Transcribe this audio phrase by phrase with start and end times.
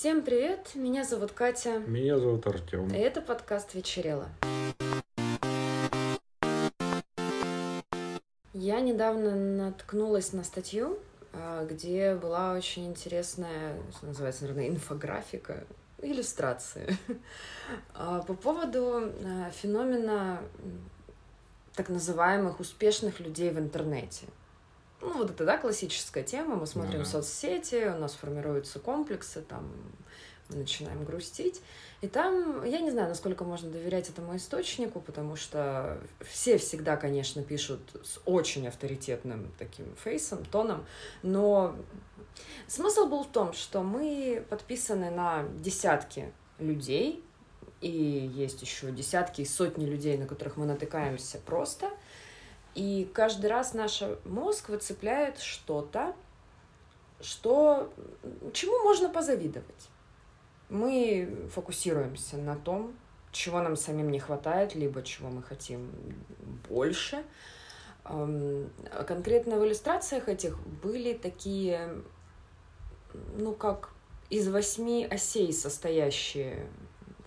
[0.00, 1.78] Всем привет, меня зовут Катя.
[1.80, 2.88] Меня зовут Артем.
[2.88, 4.28] И это подкаст «Вечерело».
[8.54, 10.98] Я недавно наткнулась на статью,
[11.34, 15.64] а, где была очень интересная, что называется, наверное, инфографика,
[16.00, 16.96] иллюстрации
[17.94, 20.40] а, по поводу а, феномена
[21.74, 24.24] так называемых успешных людей в интернете.
[25.00, 26.56] Ну, вот это, да, классическая тема.
[26.56, 27.10] Мы смотрим Ну да.
[27.10, 29.72] соцсети, у нас формируются комплексы, там
[30.50, 31.62] мы начинаем грустить.
[32.00, 37.42] И там, я не знаю, насколько можно доверять этому источнику, потому что все всегда, конечно,
[37.42, 40.86] пишут с очень авторитетным таким фейсом, тоном,
[41.22, 41.76] но
[42.66, 47.22] смысл был в том, что мы подписаны на десятки людей,
[47.80, 51.90] и есть еще десятки и сотни людей, на которых мы натыкаемся просто.
[52.74, 56.14] И каждый раз наш мозг выцепляет что-то,
[57.20, 57.92] что,
[58.52, 59.88] чему можно позавидовать.
[60.68, 62.94] Мы фокусируемся на том,
[63.32, 65.90] чего нам самим не хватает, либо чего мы хотим
[66.68, 67.24] больше.
[68.04, 68.70] Эм,
[69.06, 72.02] Конкретно в иллюстрациях этих были такие,
[73.36, 73.90] ну, как
[74.30, 76.68] из восьми осей состоящие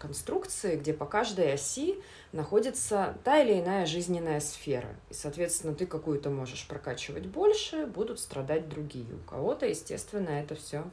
[0.03, 1.95] конструкции, где по каждой оси
[2.33, 4.89] находится та или иная жизненная сфера.
[5.09, 9.15] И, соответственно, ты какую-то можешь прокачивать больше, будут страдать другие.
[9.15, 10.83] У кого-то, естественно, это все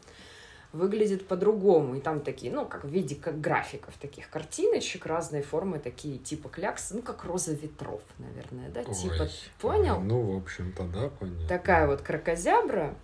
[0.73, 1.97] выглядит по-другому.
[1.97, 6.49] И там такие, ну, как в виде как графиков, таких картиночек, разные формы, такие типа
[6.49, 8.83] кляксы, ну, как роза ветров, наверное, да?
[8.87, 9.29] Ой, типа,
[9.61, 10.01] понял?
[10.01, 11.49] Ну, в общем-то, да, понятно.
[11.49, 12.95] Такая вот кракозябра,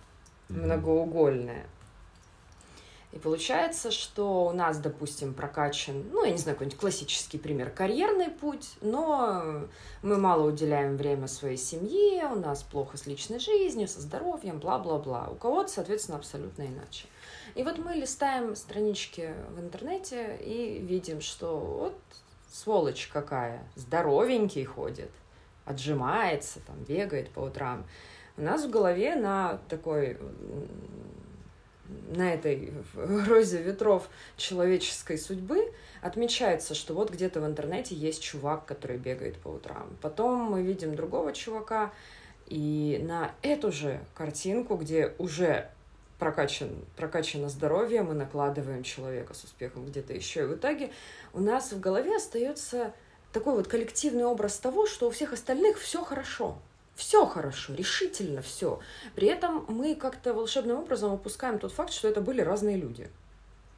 [0.47, 0.61] Мгм.
[0.61, 1.65] многоугольная.
[3.13, 8.29] И получается, что у нас, допустим, прокачан, ну, я не знаю, какой-нибудь классический пример, карьерный
[8.29, 9.67] путь, но
[10.01, 15.29] мы мало уделяем время своей семье, у нас плохо с личной жизнью, со здоровьем, бла-бла-бла.
[15.31, 17.07] У кого-то, соответственно, абсолютно иначе.
[17.55, 21.97] И вот мы листаем странички в интернете и видим, что вот
[22.51, 25.11] сволочь какая, здоровенький ходит,
[25.65, 27.85] отжимается, там, бегает по утрам.
[28.35, 30.17] У нас в голове на такой
[32.15, 35.71] на этой розе ветров человеческой судьбы
[36.01, 39.89] отмечается, что вот где-то в интернете есть чувак, который бегает по утрам.
[40.01, 41.91] Потом мы видим другого чувака,
[42.47, 45.69] и на эту же картинку, где уже
[46.17, 50.41] прокачан, прокачано здоровье, мы накладываем человека с успехом где-то еще.
[50.41, 50.91] И в итоге
[51.33, 52.93] у нас в голове остается
[53.33, 56.57] такой вот коллективный образ того, что у всех остальных все хорошо.
[56.97, 58.79] Все хорошо, решительно все.
[59.15, 63.07] При этом мы как-то волшебным образом упускаем тот факт, что это были разные люди.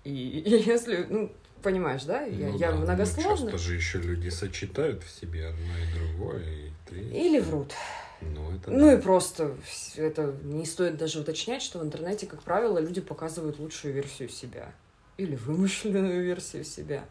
[0.06, 0.10] И,
[0.40, 1.30] и если, ну,
[1.62, 3.52] понимаешь, да, я, Ну я да, ну, многосложно.
[3.52, 7.14] часто же еще люди сочетают в себе одно и другое, и третье.
[7.14, 7.74] Или врут.
[8.22, 8.94] Ну, это Ну да.
[8.94, 9.56] и просто
[9.98, 14.72] это не стоит даже уточнять, что в интернете, как правило, люди показывают лучшую версию себя.
[15.18, 17.04] Или вымышленную версию себя.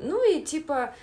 [0.00, 0.94] Ну и типа,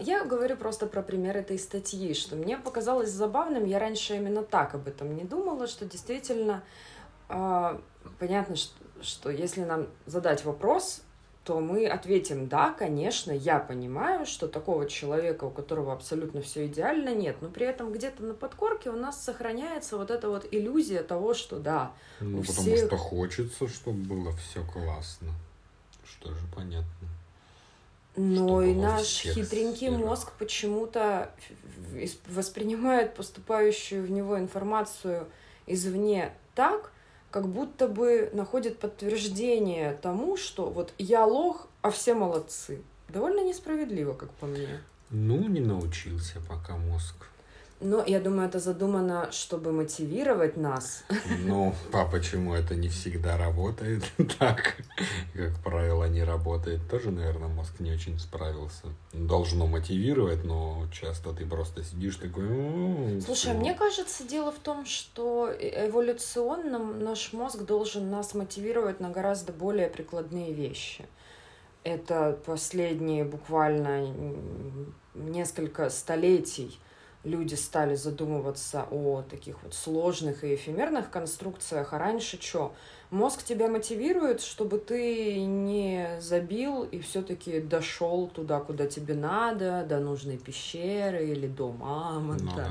[0.00, 4.74] я говорю просто про пример этой статьи, что мне показалось забавным, я раньше именно так
[4.74, 6.62] об этом не думала, что действительно
[7.28, 7.80] а,
[8.18, 11.02] понятно, что, что если нам задать вопрос,
[11.44, 17.14] то мы ответим, да, конечно, я понимаю, что такого человека, у которого абсолютно все идеально,
[17.14, 21.34] нет, но при этом где-то на подкорке у нас сохраняется вот эта вот иллюзия того,
[21.34, 25.32] что да, Ну, потому всех- что хочется, чтобы было все классно.
[26.06, 26.86] Что же понятно.
[28.16, 30.06] Но и наш хитренький сферах.
[30.06, 31.30] мозг почему-то
[32.28, 35.26] воспринимает поступающую в него информацию
[35.66, 36.92] извне так,
[37.30, 42.82] как будто бы находит подтверждение тому, что вот я лох, а все молодцы.
[43.08, 44.80] Довольно несправедливо, как по мне.
[45.10, 47.16] Ну, не научился пока мозг.
[47.80, 51.04] Но я думаю, это задумано, чтобы мотивировать нас.
[51.44, 54.02] Ну, а почему это не всегда работает
[54.38, 54.76] так?
[55.34, 56.88] Как правило, не работает.
[56.88, 58.86] Тоже, наверное, мозг не очень справился.
[59.12, 62.44] Должно мотивировать, но часто ты просто сидишь такой...
[62.44, 63.60] «М, Слушай, а всё».
[63.60, 69.52] мне кажется, дело в том, что э- эволюционно наш мозг должен нас мотивировать на гораздо
[69.52, 71.04] более прикладные вещи.
[71.82, 74.06] Это последние буквально
[75.14, 76.78] несколько столетий
[77.24, 81.92] люди стали задумываться о таких вот сложных и эфемерных конструкциях.
[81.92, 82.74] А раньше что?
[83.10, 90.00] Мозг тебя мотивирует, чтобы ты не забил и все-таки дошел туда, куда тебе надо, до
[90.00, 92.44] нужной пещеры или до мамонта.
[92.44, 92.68] Ну да.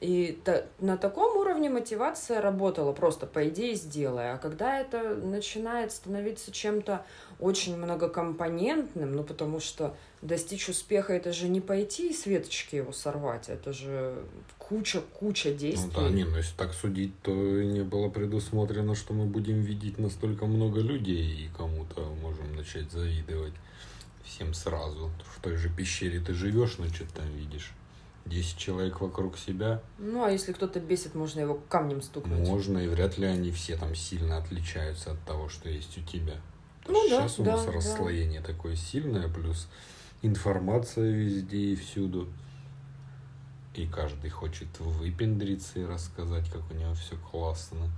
[0.00, 4.32] И та- на таком уровне мотивация работала, просто по идее сделай.
[4.32, 7.04] А когда это начинает становиться чем-то
[7.38, 12.92] очень многокомпонентным, ну потому что достичь успеха это же не пойти и с веточки его
[12.92, 14.14] сорвать, это же
[14.58, 15.92] куча-куча Ну действий.
[15.94, 20.46] да, не, ну если так судить, то не было предусмотрено, что мы будем видеть настолько
[20.46, 22.08] много людей, и кому-то,
[22.56, 23.52] начать завидовать
[24.24, 25.10] всем сразу.
[25.26, 27.72] В той же пещере ты живешь, ну что ты там видишь?
[28.26, 29.82] Десять человек вокруг себя.
[29.98, 32.46] Ну, а если кто-то бесит, можно его камнем стукнуть.
[32.46, 36.34] Можно, и вряд ли они все там сильно отличаются от того, что есть у тебя.
[36.86, 37.72] Ну, да, сейчас у да, нас да.
[37.72, 39.68] расслоение такое сильное, плюс
[40.22, 42.28] информация везде и всюду.
[43.74, 47.88] И каждый хочет выпендриться и рассказать, как у него все классно.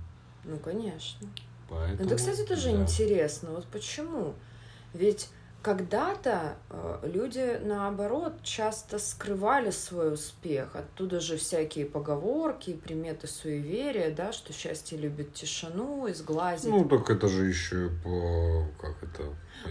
[0.43, 1.27] Ну, конечно.
[1.69, 2.81] Поэтому, Это, кстати, тоже да.
[2.81, 3.51] интересно.
[3.51, 4.35] Вот почему?
[4.93, 5.29] Ведь
[5.63, 10.75] когда-то э, люди, наоборот, часто скрывали свой успех.
[10.75, 16.69] Оттуда же всякие поговорки, приметы суеверия, да, что счастье любит тишину, изглазить.
[16.69, 18.67] Ну, так это же еще по...
[18.81, 19.23] Как это?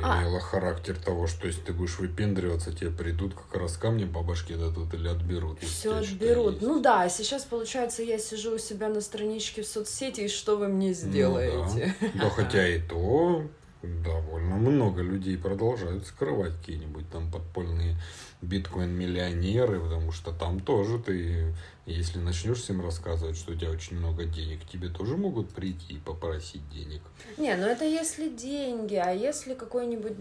[0.02, 0.22] А.
[0.22, 4.56] Имело характер того, что если ты будешь выпендриваться, тебе придут как раз камни по башке
[4.56, 5.60] дадут или отберут.
[5.60, 6.54] все отберут.
[6.54, 6.66] есть.
[6.66, 10.56] Ну да, а сейчас, получается, я сижу у себя на страничке в соцсети, и что
[10.56, 11.94] вы мне сделаете?
[12.00, 12.24] Ну, да.
[12.24, 13.42] да, хотя и то
[13.82, 17.96] довольно много людей продолжают скрывать какие-нибудь там подпольные
[18.43, 21.55] биткоин-миллионеры, потому что там тоже ты,
[21.87, 25.99] если начнешь всем рассказывать, что у тебя очень много денег, тебе тоже могут прийти и
[25.99, 27.02] попросить денег.
[27.38, 30.14] Не, ну это если деньги, а если какой-нибудь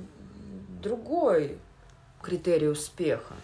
[0.82, 1.58] другой
[2.22, 3.36] критерий успеха?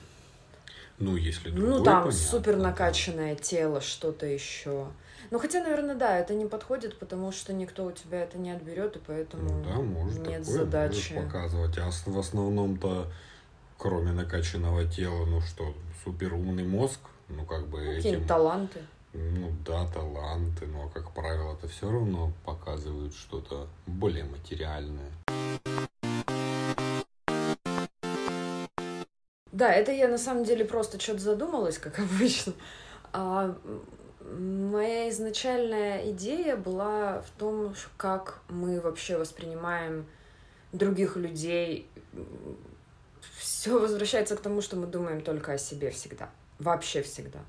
[1.00, 4.88] Ну, если ну, другой, там понятно, супер накачанное тело, что-то еще.
[5.31, 8.96] Ну, хотя, наверное, да, это не подходит, потому что никто у тебя это не отберет,
[8.96, 11.16] и поэтому Ну да, может нет такое задачи.
[11.16, 11.78] показывать.
[11.78, 13.12] А в основном-то,
[13.78, 15.74] кроме накачанного тела, ну что,
[16.04, 17.00] суперумный мозг,
[17.30, 17.98] ну как бы Ну, этим...
[17.98, 18.80] Какие-нибудь таланты.
[19.14, 25.12] Ну да, таланты, но, как правило, это все равно показывают что-то более материальное.
[29.52, 32.54] Да, это я на самом деле просто что-то задумалась, как обычно.
[33.14, 33.56] А,
[34.31, 40.06] моя изначальная идея была в том, как мы вообще воспринимаем
[40.71, 41.89] других людей.
[43.38, 46.29] Все возвращается к тому, что мы думаем только о себе всегда.
[46.59, 47.39] Вообще всегда.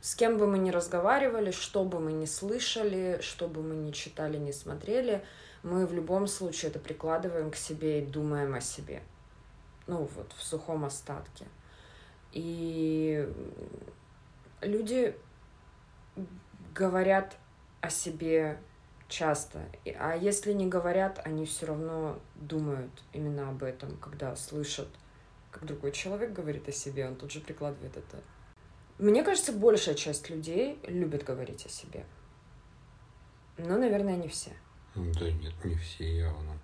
[0.00, 3.92] С кем бы мы ни разговаривали, что бы мы ни слышали, что бы мы ни
[3.92, 5.24] читали, ни смотрели,
[5.62, 9.02] мы в любом случае это прикладываем к себе и думаем о себе
[9.86, 11.46] ну вот в сухом остатке.
[12.32, 13.28] И
[14.60, 15.14] люди
[16.74, 17.36] говорят
[17.80, 18.58] о себе
[19.08, 19.60] часто,
[19.98, 24.88] а если не говорят, они все равно думают именно об этом, когда слышат,
[25.50, 28.22] как другой человек говорит о себе, он тут же прикладывает это.
[28.98, 32.06] Мне кажется, большая часть людей любит говорить о себе.
[33.58, 34.52] Но, наверное, не все.
[34.94, 36.58] Да нет, не все явно.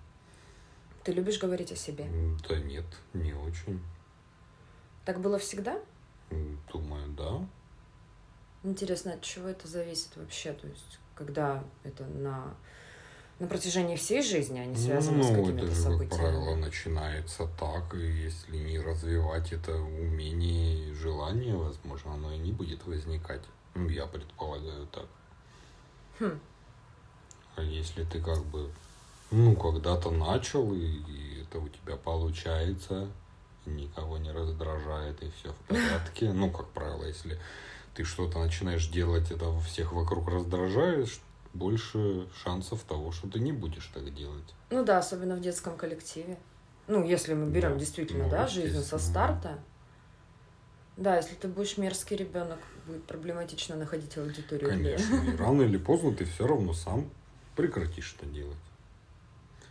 [1.03, 2.07] Ты любишь говорить о себе?
[2.47, 3.81] Да нет, не очень.
[5.05, 5.79] Так было всегда?
[6.71, 7.47] Думаю, да.
[8.63, 10.53] Интересно, от чего это зависит вообще?
[10.53, 12.53] То есть, когда это на,
[13.39, 16.21] на протяжении всей жизни, а не связано с ну, какими-то это же, как событиями?
[16.21, 22.51] правило, начинается так, и если не развивать это умение и желание, возможно, оно и не
[22.51, 23.41] будет возникать.
[23.75, 25.05] Ну, я предполагаю так.
[26.19, 26.39] Хм.
[27.55, 28.69] А если ты как бы,
[29.31, 33.07] ну, когда-то начал, и, и это у тебя получается,
[33.65, 36.33] никого не раздражает, и все в порядке.
[36.33, 37.39] Ну, как правило, если
[37.99, 41.19] ты что-то начинаешь делать, это всех вокруг раздражаешь,
[41.53, 44.55] больше шансов того, что ты не будешь так делать.
[44.69, 46.37] Ну да, особенно в детском коллективе.
[46.87, 49.59] Ну, если мы берем Да, действительно, ну, да, жизнь со старта.
[50.95, 54.69] Да, если ты будешь мерзкий ребенок, будет проблематично находить аудиторию.
[54.69, 55.15] Конечно.
[55.15, 57.09] И рано или поздно ты все равно сам
[57.57, 58.55] прекратишь это делать.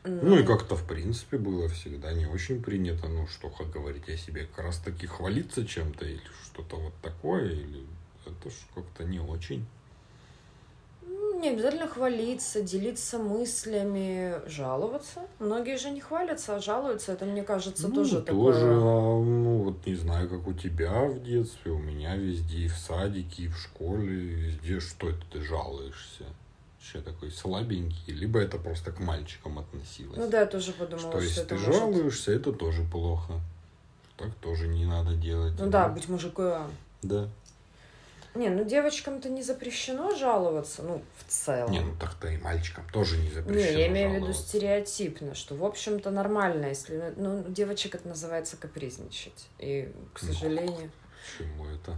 [0.04, 4.47] Ну и как-то в принципе было всегда не очень принято, ну что говорить о себе,
[4.54, 7.87] как раз таки хвалиться чем-то или что-то вот такое, или
[8.30, 9.66] это ж как-то не очень.
[11.40, 15.20] Не обязательно хвалиться, делиться мыслями, жаловаться.
[15.38, 17.12] Многие же не хвалятся, а жалуются.
[17.12, 18.76] Это, мне кажется, Ну, тоже, тоже, такое...
[18.76, 22.76] а, ну вот не знаю, как у тебя в детстве, у меня везде, и в
[22.76, 26.25] садике, и в школе, везде, что это ты жалуешься?
[26.75, 30.18] Вообще такой слабенький, либо это просто к мальчикам относилось.
[30.18, 31.75] Ну да, я тоже подумала, что что, если это ты может...
[31.75, 33.35] жалуешься, это тоже плохо.
[34.16, 35.54] Так тоже не надо делать.
[35.58, 36.70] Ну да, быть мужиком.
[37.02, 37.28] Да.
[38.35, 41.70] Не, ну девочкам-то не запрещено жаловаться, ну, в целом.
[41.70, 45.54] Не, ну так-то и мальчикам тоже не Не, запрещено я имею в виду стереотипно, что,
[45.54, 47.14] в общем-то, нормально, если...
[47.16, 49.49] Ну, у девочек это называется капризничать.
[49.58, 50.90] И, к Ну, сожалению...
[51.38, 51.97] Почему это?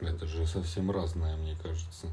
[0.00, 2.08] Это же совсем разное, мне кажется.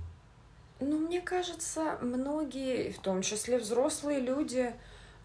[0.79, 4.73] Ну, мне кажется, многие, в том числе взрослые люди,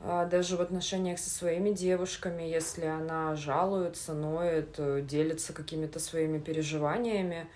[0.00, 7.48] даже в отношениях со своими девушками, если она жалуется, ноет, э, делится какими-то своими переживаниями,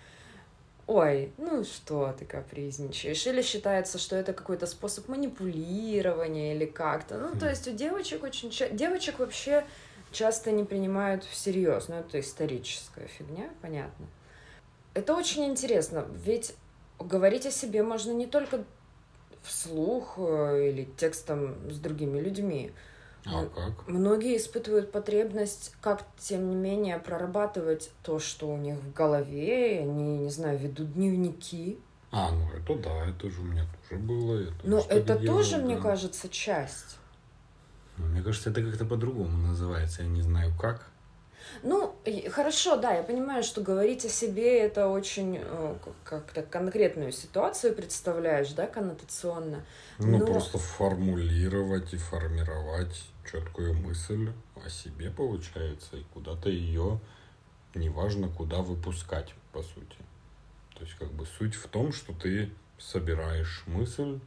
[0.87, 7.17] ой, ну что ты капризничаешь, или считается, что это какой-то способ манипулирования или как-то.
[7.17, 8.51] Ну, то есть у девочек очень...
[8.75, 9.65] Девочек вообще
[10.11, 14.05] часто не принимают всерьез, ну, это историческая фигня, понятно.
[14.93, 16.55] Это очень интересно, ведь
[16.99, 18.63] говорить о себе можно не только
[19.43, 22.71] вслух э, или текстом с другими людьми.
[23.25, 23.87] А как?
[23.87, 29.79] Многие испытывают потребность, как, тем не менее, прорабатывать то, что у них в голове.
[29.79, 31.79] Они, не знаю, ведут дневники.
[32.11, 34.41] А, ну это да, это же у меня тоже было.
[34.41, 35.63] Это Но это делал, тоже, да.
[35.63, 36.97] мне кажется, часть.
[37.97, 40.03] Ну, мне кажется, это как-то по-другому называется.
[40.03, 40.89] Я не знаю как.
[41.61, 41.95] Ну,
[42.31, 48.51] хорошо, да, я понимаю, что говорить о себе это очень э, как-то конкретную ситуацию представляешь,
[48.53, 49.63] да, коннотационно.
[49.99, 50.25] Ну, но...
[50.25, 54.31] просто формулировать и формировать четкую мысль
[54.65, 56.99] о себе получается, и куда-то ее,
[57.75, 59.97] неважно куда выпускать, по сути.
[60.75, 64.19] То есть, как бы суть в том, что ты собираешь мысль,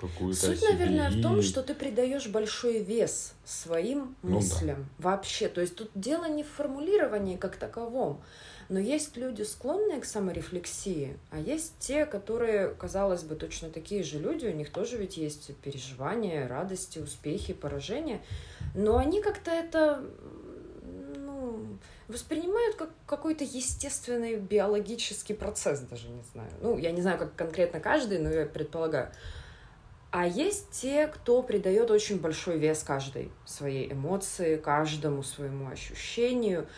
[0.00, 1.18] какую-то Суть, наверное, и...
[1.18, 5.10] в том, что ты придаешь большой вес своим ну, мыслям да.
[5.10, 5.48] вообще.
[5.48, 8.22] То есть тут дело не в формулировании как таковом,
[8.68, 14.18] но есть люди, склонные к саморефлексии, а есть те, которые, казалось бы, точно такие же
[14.18, 18.22] люди, у них тоже ведь есть переживания, радости, успехи, поражения,
[18.74, 20.02] но они как-то это
[21.16, 26.50] ну, воспринимают как какой-то естественный биологический процесс, даже не знаю.
[26.62, 29.10] Ну, я не знаю, как конкретно каждый, но я предполагаю.
[30.16, 36.68] А есть те, кто придает очень большой вес каждой своей эмоции, каждому своему ощущению,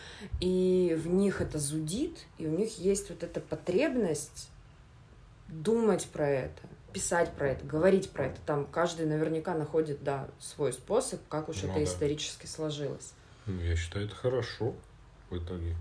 [0.41, 4.49] и в них это зудит, и у них есть вот эта потребность
[5.49, 6.59] думать про это,
[6.93, 8.41] писать про это, говорить про это.
[8.43, 11.83] Там каждый наверняка находит, да, свой способ, как уж ну, это да.
[11.83, 13.13] исторически сложилось.
[13.45, 14.73] Ну, я считаю, это хорошо
[15.29, 15.75] в итоге.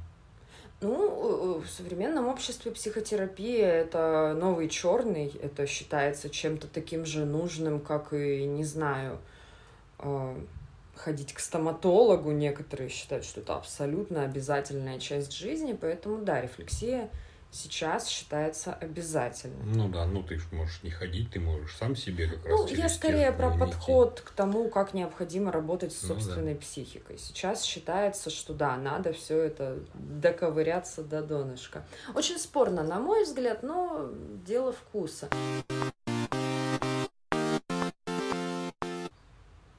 [0.80, 8.12] Ну, в современном обществе психотерапия это новый черный, это считается чем-то таким же нужным, как
[8.12, 9.18] и, не знаю,
[9.98, 10.38] а,
[10.94, 12.30] ходить к стоматологу.
[12.30, 17.08] Некоторые считают, что это абсолютно обязательная часть жизни, поэтому да, рефлексия
[17.56, 19.72] сейчас считается обязательным.
[19.72, 22.60] Ну да, ну ты можешь не ходить, ты можешь сам себе как раз.
[22.60, 23.60] Ну, я скорее про найти.
[23.60, 26.66] подход к тому, как необходимо работать с собственной ну, да.
[26.66, 27.18] психикой.
[27.18, 31.84] Сейчас считается, что да, надо все это доковыряться до донышка.
[32.14, 34.10] Очень спорно, на мой взгляд, но
[34.44, 35.28] дело вкуса.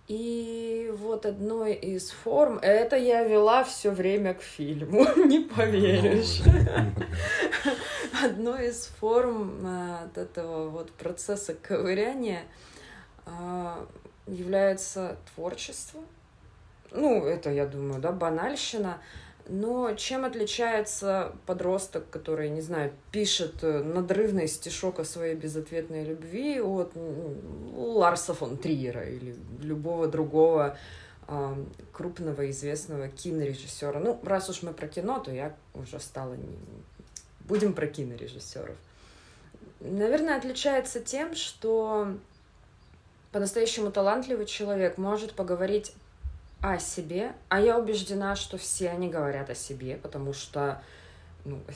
[0.07, 0.56] И
[1.17, 6.41] вот одной из форм, это я вела все время к фильму, не поверишь.
[6.45, 7.71] Ну,
[8.23, 12.43] одной из форм э, от этого вот процесса ковыряния
[13.25, 13.85] э,
[14.27, 16.01] является творчество.
[16.91, 19.01] Ну, это, я думаю, да, банальщина.
[19.49, 26.61] Но чем отличается подросток, который, не знаю, пишет э, надрывный стишок о своей безответной любви
[26.61, 26.91] от
[27.75, 30.77] Ларса фон Триера или любого другого
[31.91, 33.99] крупного известного кинорежиссера?
[33.99, 36.47] Ну, раз уж мы про кино, то я уже стала не,
[37.41, 38.75] Будем про кинорежиссеров.
[39.79, 42.17] Наверное, отличается тем, что
[43.31, 45.93] по-настоящему талантливый человек может поговорить
[46.61, 50.81] о себе, а я убеждена, что все они говорят о себе, потому что
[51.45, 51.61] ну,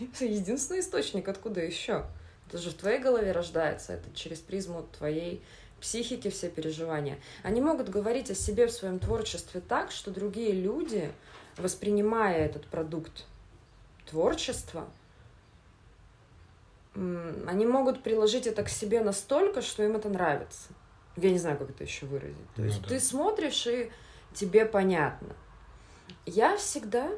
[0.00, 2.06] это, единственный источник, откуда еще.
[2.48, 5.40] Это же в твоей голове рождается, это через призму твоей
[5.80, 7.18] психики все переживания.
[7.42, 11.10] Они могут говорить о себе в своем творчестве так, что другие люди,
[11.56, 13.26] воспринимая этот продукт
[14.06, 14.88] творчества,
[16.94, 20.68] они могут приложить это к себе настолько, что им это нравится.
[21.16, 22.36] Я не знаю, как это еще выразить.
[22.54, 22.88] То ну, есть да.
[22.88, 23.90] ты смотришь, и
[24.34, 25.34] тебе понятно.
[26.26, 27.10] Я всегда,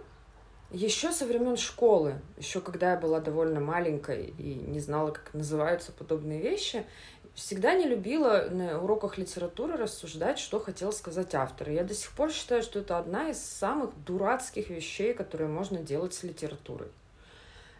[0.70, 5.92] еще со времен школы, еще когда я была довольно маленькой и не знала, как называются
[5.92, 6.84] подобные вещи,
[7.34, 11.70] всегда не любила на уроках литературы рассуждать, что хотел сказать автор.
[11.70, 16.14] Я до сих пор считаю, что это одна из самых дурацких вещей, которые можно делать
[16.14, 16.88] с литературой.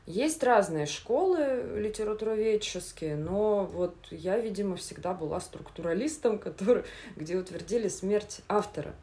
[0.07, 6.85] Есть разные школы литературоведческие, но вот я, видимо, всегда была структуралистом, который,
[7.17, 8.95] где утвердили смерть автора.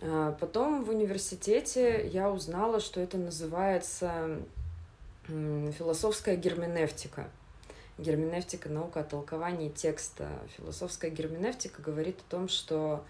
[0.00, 4.38] А потом в университете я узнала, что это называется
[5.26, 7.28] философская герменевтика.
[7.98, 10.28] Герменевтика— наука о толковании текста.
[10.56, 13.04] Философская герменевтика говорит о том, что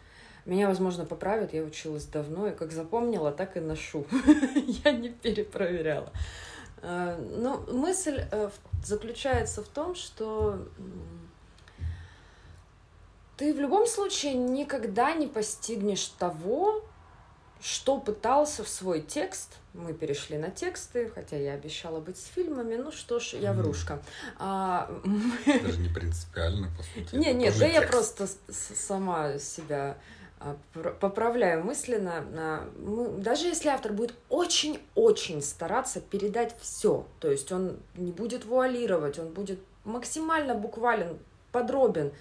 [0.44, 4.06] меня, возможно, поправят, я училась давно, и как запомнила, так и ношу.
[4.84, 6.12] я не перепроверяла.
[6.82, 8.50] Э, Но ну, мысль э,
[8.84, 10.68] заключается в том, что
[13.38, 16.84] ты в любом случае никогда не постигнешь того,
[17.66, 22.76] что пытался в свой текст, мы перешли на тексты, хотя я обещала быть с фильмами,
[22.76, 24.02] ну что ж, я врушка.
[24.38, 24.90] А,
[25.46, 27.14] Даже не принципиально, по сути.
[27.16, 27.90] Не, нет, да я текст.
[27.90, 29.96] просто с- сама себя
[30.40, 32.20] а, пр- поправляю мысленно.
[32.20, 38.44] на- мы- даже если автор будет очень-очень стараться передать все, то есть он не будет
[38.44, 41.18] вуалировать, он будет максимально буквален,
[41.50, 42.12] подробен,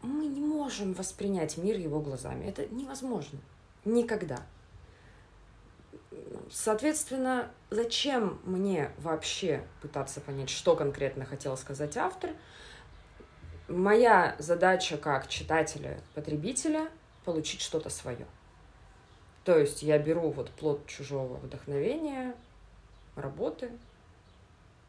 [0.00, 2.46] мы не можем воспринять мир его глазами.
[2.46, 3.40] Это невозможно.
[3.84, 4.42] Никогда.
[6.50, 12.30] Соответственно, зачем мне вообще пытаться понять, что конкретно хотел сказать автор?
[13.68, 16.88] Моя задача как читателя, потребителя
[17.24, 18.26] получить что-то свое.
[19.44, 22.34] То есть я беру вот плод чужого вдохновения,
[23.16, 23.70] работы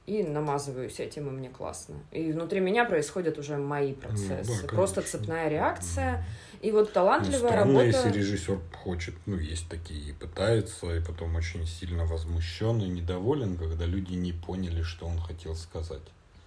[0.05, 1.95] и намазываюсь этим, и мне классно.
[2.11, 4.51] И внутри меня происходят уже мои процессы.
[4.51, 6.23] Ну да, Просто цепная реакция.
[6.65, 7.85] И вот Ну, талантливая странно, работа...
[7.85, 13.55] если режиссер хочет, ну, есть такие, и пытается, и потом очень сильно возмущен и недоволен,
[13.55, 16.01] когда люди не поняли, что он хотел сказать.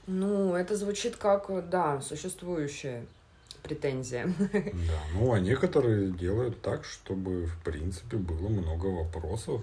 [0.08, 3.06] Ну, это звучит как, да, существующая
[3.62, 4.26] претензия.
[4.52, 9.60] Да, ну, а некоторые делают так, чтобы, в принципе, было много вопросов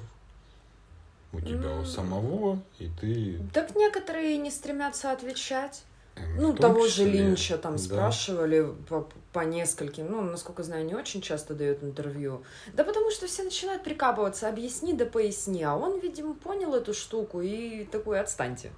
[1.33, 1.85] у тебя у М.
[1.85, 3.41] самого, и ты...
[3.51, 5.83] Так некоторые не стремятся отвечать.
[6.15, 7.77] Э, Ну, того же числе, Линча там да.
[7.79, 12.43] спрашивали по, по нескольким, ну, насколько знаю, не очень часто дает интервью.
[12.73, 15.63] Да потому что все начинают прикапываться, объясни да поясни.
[15.63, 18.71] А он, видимо, понял эту штуку и такой, отстаньте.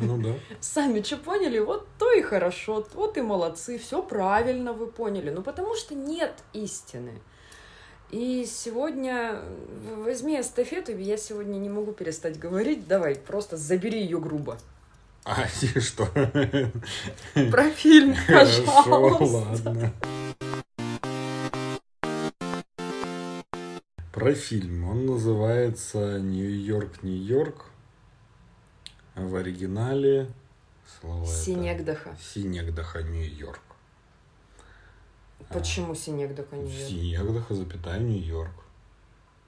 [0.00, 0.34] Ну да.
[0.60, 5.30] Сами что поняли, вот то и хорошо, вот и молодцы, все правильно вы поняли.
[5.30, 7.20] Ну, потому что нет истины.
[8.10, 9.40] И сегодня
[9.84, 14.58] в- возьми эстафету, я сегодня не могу перестать говорить, давай, просто забери ее грубо.
[15.24, 16.06] А и что?
[16.06, 19.70] Про фильм, пожалуйста.
[19.70, 19.92] ладно.
[24.12, 24.88] Про фильм.
[24.88, 27.66] Он называется Нью-Йорк, Нью-Йорк.
[29.14, 30.30] В оригинале
[31.00, 32.16] слова это Синегдаха.
[32.20, 33.60] Синегдаха, Нью-Йорк.
[35.50, 36.88] Почему Синегдаха не едет?
[36.88, 38.52] Синегдаха, запятая, Нью-Йорк.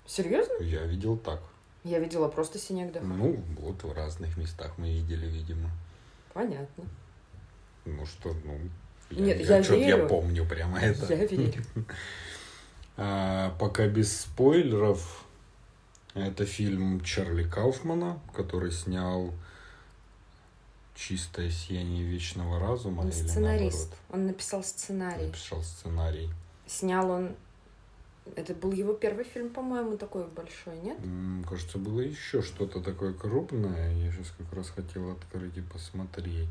[0.06, 0.62] Серьезно?
[0.62, 1.40] Я видел так.
[1.84, 3.04] Я видела просто Синегдаха.
[3.04, 5.70] Ну, вот в разных местах мы видели, видимо.
[6.32, 6.84] Понятно.
[7.84, 8.58] Ну что, ну...
[9.10, 10.08] Нет, я я верю.
[10.08, 11.14] помню прямо это.
[11.14, 11.62] Я верю.
[12.96, 15.24] А, пока без спойлеров,
[16.14, 19.34] это фильм Чарли Кауфмана, который снял
[20.94, 23.90] «Чистое сияние вечного разума» Он или сценарист.
[23.90, 25.26] наоборот, Он написал сценарий.
[25.26, 26.30] написал сценарий.
[26.68, 27.34] Снял он...
[28.36, 30.98] Это был его первый фильм, по-моему, такой большой, нет?
[31.04, 33.92] М, Кажется, было еще что-то такое крупное.
[33.94, 36.48] Я сейчас как раз хотел открыть и посмотреть.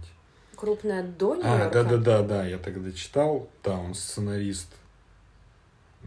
[0.56, 1.70] Крупная до А, Нью-Йорка.
[1.74, 3.50] да-да-да-да, я тогда читал.
[3.64, 4.68] Да, он сценарист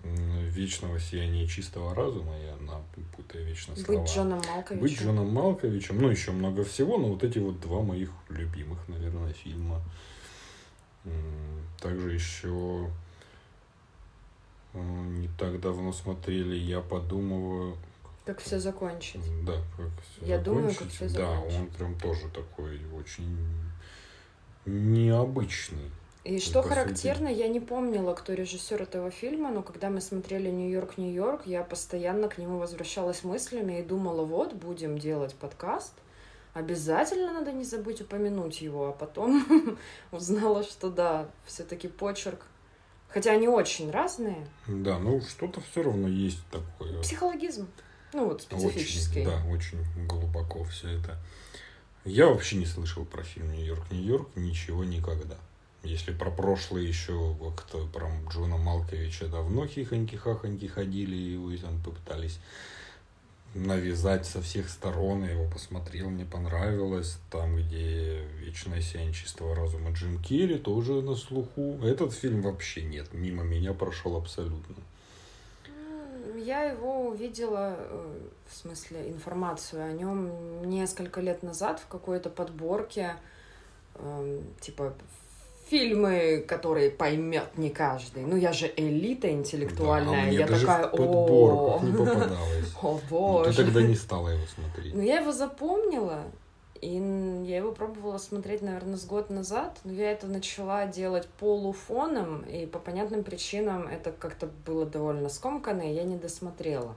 [0.05, 2.33] «Вечного сияния чистого разума».
[2.38, 4.00] Я напутаю вечно слова.
[4.02, 4.81] Быть Джоном Малковичем.
[4.81, 9.33] Быть Джоном Малковичем, ну, еще много всего, но вот эти вот два моих любимых, наверное,
[9.33, 9.83] фильма.
[11.81, 12.88] Также еще
[14.80, 17.76] не так давно смотрели «Я подумываю...»
[18.24, 19.22] Как все закончить.
[19.44, 20.96] Да, как всё Я думаю, как закончить.
[20.96, 21.60] всё Да, закончить.
[21.60, 23.38] он прям тоже такой очень
[24.66, 25.90] необычный.
[26.24, 30.50] И что по характерно, я не помнила, кто режиссер этого фильма, но когда мы смотрели
[30.50, 35.92] Нью-Йорк, Нью-Йорк, я постоянно к нему возвращалась мыслями и думала, вот, будем делать подкаст,
[36.52, 39.78] обязательно надо не забыть упомянуть его, а потом
[40.10, 42.40] узнала, что да, все-таки почерк.
[43.16, 44.46] Хотя они очень разные.
[44.66, 47.00] Да, ну что-то все равно есть такое.
[47.00, 47.66] Психологизм.
[48.12, 49.26] Ну вот специфический.
[49.26, 51.16] Очень, да, очень глубоко все это.
[52.05, 55.38] Я вообще не слышал про фильм Нью-Йорк, Нью-Йорк ничего никогда.
[55.83, 62.38] Если про прошлое еще как-то про Джона Малковича давно хихоньки-хахоньки ходили, и его там попытались
[63.54, 65.24] навязать со всех сторон.
[65.24, 67.18] Я его посмотрел, мне понравилось.
[67.30, 68.82] Там, где «Вечное
[69.12, 71.78] чистого разума» Джим Керри тоже на слуху.
[71.82, 74.76] Этот фильм вообще нет, мимо меня прошел абсолютно.
[76.37, 83.16] Я его увидела, э, в смысле, информацию о нем несколько лет назад в какой-то подборке,
[83.94, 84.94] эм, типа
[85.68, 88.24] фильмы, которые поймет не каждый.
[88.24, 90.22] Ну, я же элита Да, интеллектуальная.
[90.22, 92.74] а мне я даже такая, в подборках о, не попадалось.
[92.83, 93.57] о Ну, ты боже.
[93.64, 94.94] тогда не стала его смотреть.
[94.94, 96.22] Ну, я его запомнила,
[96.81, 96.88] и
[97.46, 102.66] я его пробовала смотреть, наверное, с год назад, но я это начала делать полуфоном, и
[102.66, 106.94] по понятным причинам это как-то было довольно скомканно, и я не досмотрела.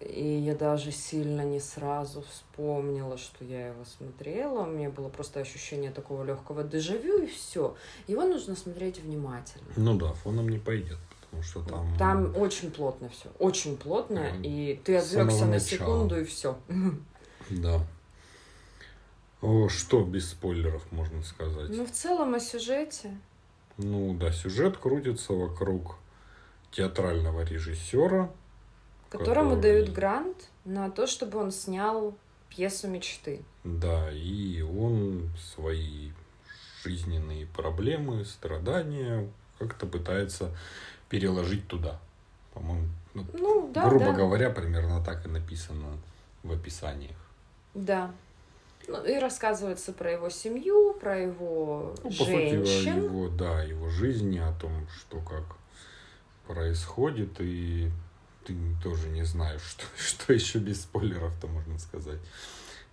[0.00, 4.62] И я даже сильно не сразу вспомнила, что я его смотрела.
[4.62, 7.76] У меня было просто ощущение такого легкого дежавю, и все.
[8.06, 9.66] Его нужно смотреть внимательно.
[9.76, 11.96] Ну да, фоном не пойдет, потому что там...
[11.98, 14.42] Там очень плотно все, очень плотно, Мгм.
[14.42, 16.58] и ты отвлекся на секунду, и все.
[17.50, 17.80] Да.
[19.42, 21.70] О, что без спойлеров можно сказать?
[21.70, 23.16] Ну, в целом о сюжете.
[23.78, 25.96] Ну да, сюжет крутится вокруг
[26.70, 28.30] театрального режиссера.
[29.10, 32.14] Которому Который- дают грант на то, чтобы он снял
[32.48, 33.42] пьесу мечты.
[33.64, 36.10] Да, и он свои
[36.82, 40.56] жизненные проблемы, страдания как-то пытается
[41.10, 41.98] переложить туда.
[42.54, 44.12] По-моему, ну, Ну, да, грубо да.
[44.12, 45.98] говоря, примерно так и написано
[46.42, 47.16] в описаниях.
[47.74, 48.10] Да.
[48.88, 52.30] Ну, и рассказывается про его семью, про его Ну, по сути,
[52.64, 53.04] женщин.
[53.04, 55.44] его, да, его жизни, о том, что как
[56.46, 57.90] происходит, и
[58.50, 62.20] ты тоже не знаешь, что, что еще без спойлеров-то можно сказать.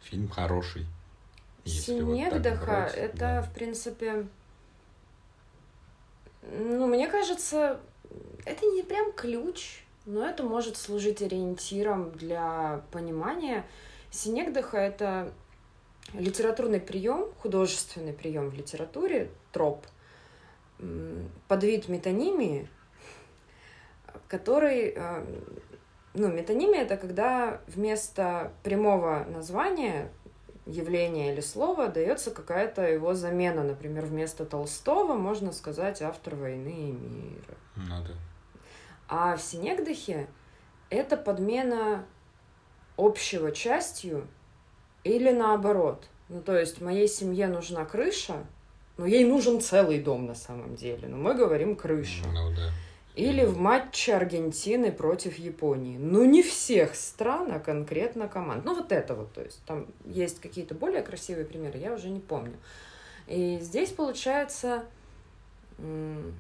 [0.02, 0.86] Фильм хороший.
[1.66, 3.42] вот Синегдаха брать, это, да.
[3.42, 4.28] в принципе,
[6.44, 7.80] ну, мне кажется,
[8.46, 13.66] это не прям ключ, но это может служить ориентиром для понимания.
[14.12, 15.34] Синегдаха это
[16.14, 19.86] литературный прием, художественный прием в литературе, троп,
[20.80, 22.70] м, подвид метонимии,
[24.28, 25.26] который, э,
[26.14, 30.12] ну, метонимия это когда вместо прямого названия
[30.66, 33.64] явления или слова дается какая-то его замена.
[33.64, 37.58] Например, вместо Толстого можно сказать автор войны и мира.
[37.76, 38.14] Надо.
[39.08, 40.28] А в Синегдахе
[40.90, 42.06] это подмена
[42.98, 44.28] общего частью
[45.04, 46.08] или наоборот.
[46.30, 48.46] Ну, то есть моей семье нужна крыша,
[48.98, 51.08] но ей нужен целый дом на самом деле.
[51.08, 52.28] Но мы говорим крыша.
[52.28, 52.70] Ну да.
[53.18, 55.98] Или в матче Аргентины против Японии.
[55.98, 58.64] Ну, не всех стран, а конкретно команд.
[58.64, 62.20] Ну, вот это вот, то есть там есть какие-то более красивые примеры, я уже не
[62.20, 62.58] помню.
[63.26, 64.84] И здесь получается,
[65.80, 66.34] ну,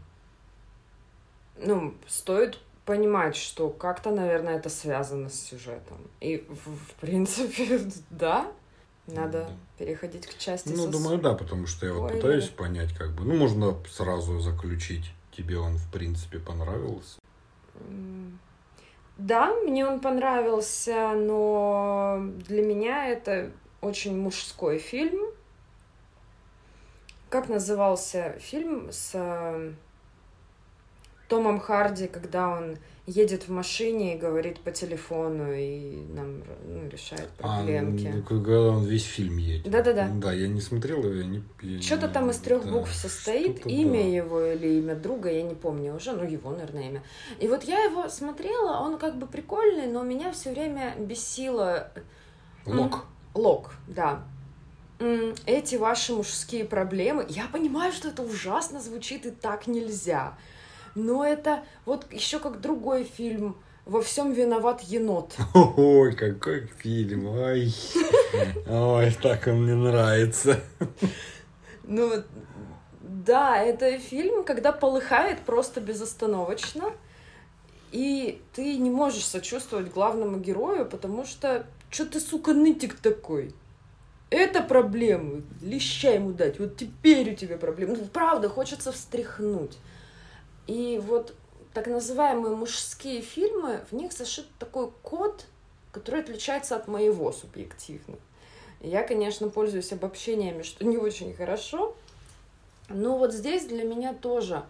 [2.07, 5.97] стоит понимать, что как-то, наверное, это связано с сюжетом.
[6.21, 8.51] И, в, в принципе, да,
[9.07, 9.49] надо Да.
[9.77, 13.23] переходить к части Ну, со думаю, да, потому что я вот пытаюсь понять, как бы.
[13.25, 17.19] Ну, можно сразу заключить, тебе он, в принципе, понравился.
[19.17, 25.31] Да, мне он понравился, но для меня это очень мужской фильм.
[27.29, 29.73] Как назывался фильм с э,
[31.27, 37.29] Томом Харди, когда он едет в машине и говорит по телефону и нам ну, решает
[37.37, 38.07] проблемки?
[38.07, 39.69] А, ну, когда он весь фильм едет.
[39.71, 40.09] Да-да-да.
[40.13, 41.43] Да, я не смотрел его, я не...
[41.61, 44.09] я Что-то не- там из трех да, букв состоит, имя да.
[44.09, 47.03] его или имя друга, я не помню уже, ну его, наверное, имя.
[47.39, 51.91] И вот я его смотрела, он как бы прикольный, но меня все время бесило
[52.67, 53.05] Лок.
[53.33, 54.23] Лок, да.
[55.45, 57.25] Эти ваши мужские проблемы.
[57.29, 60.35] Я понимаю, что это ужасно звучит и так нельзя.
[60.97, 63.55] Но это вот еще как другой фильм.
[63.85, 65.35] Во всем виноват енот.
[65.53, 67.71] Ой, какой фильм, ой.
[68.67, 70.59] Ой, так он мне нравится.
[71.83, 72.11] Ну,
[73.01, 76.91] да, это фильм, когда полыхает просто безостановочно,
[77.91, 83.53] и ты не можешь сочувствовать главному герою, потому что что ты, сука, нытик такой?
[84.31, 85.43] Это проблемы.
[85.61, 86.59] Леща ему дать.
[86.59, 87.95] Вот теперь у тебя проблемы.
[87.97, 89.77] Ну, правда, хочется встряхнуть.
[90.67, 91.33] И вот
[91.73, 95.45] так называемые мужские фильмы, в них зашит такой код,
[95.91, 98.17] который отличается от моего субъективно.
[98.81, 101.95] Я, конечно, пользуюсь обобщениями, что не очень хорошо.
[102.89, 104.65] Но вот здесь для меня тоже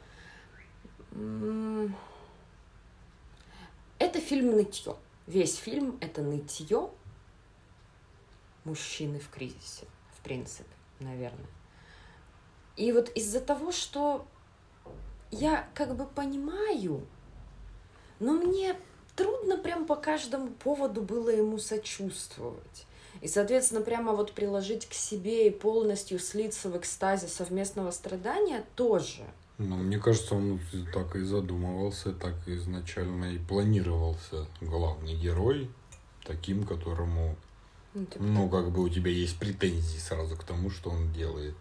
[3.99, 4.95] это фильм нытье.
[5.25, 6.89] Весь фильм это нытье
[8.63, 9.85] мужчины в кризисе,
[10.17, 11.47] в принципе, наверное.
[12.75, 14.27] И вот из-за того, что
[15.31, 17.01] я как бы понимаю,
[18.19, 18.75] но мне
[19.15, 22.85] трудно прям по каждому поводу было ему сочувствовать.
[23.21, 29.23] И, соответственно, прямо вот приложить к себе и полностью слиться в экстазе совместного страдания тоже.
[29.57, 30.59] Ну, мне кажется, он
[30.93, 35.67] так и задумывался, так и изначально и планировался главный герой
[36.23, 37.35] таким, которому,
[37.95, 41.55] Ну, типа ну, как бы у тебя есть претензии сразу к тому, что он делает.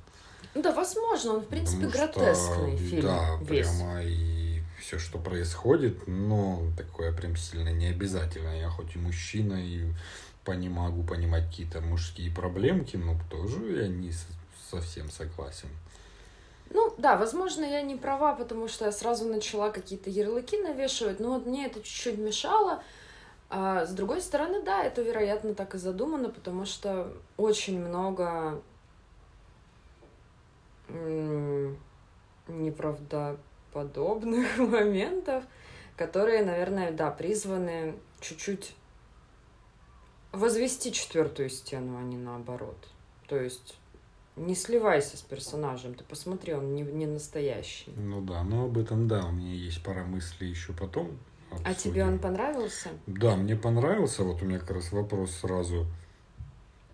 [0.56, 3.02] Ну да, возможно, он, в принципе, Потому что, гротескный фильм.
[3.02, 3.68] Да, весь.
[3.68, 8.58] прямо и все, что происходит, но такое прям сильно не обязательно.
[8.58, 9.84] Я хоть и мужчина, и
[10.44, 14.12] пони- могу понимать какие-то мужские проблемки, но тоже я не
[14.70, 15.68] совсем согласен.
[16.70, 21.34] Ну да, возможно, я не права, потому что я сразу начала какие-то ярлыки навешивать, но
[21.34, 22.82] вот мне это чуть-чуть мешало.
[23.50, 28.62] А с другой стороны, да, это, вероятно, так и задумано, потому что очень много
[30.88, 31.76] м,
[33.72, 35.44] подобных моментов,
[35.96, 38.74] которые, наверное, да, призваны чуть-чуть
[40.32, 42.76] возвести четвертую стену, а не наоборот.
[43.28, 43.76] То есть
[44.36, 47.92] не сливайся с персонажем, ты посмотри, он не, не настоящий.
[47.96, 51.18] Ну да, но об этом, да, у меня есть пара мыслей еще потом.
[51.50, 51.70] Обсудим.
[51.70, 52.90] А тебе он понравился?
[53.06, 54.24] Да, мне понравился.
[54.24, 55.86] Вот у меня как раз вопрос сразу.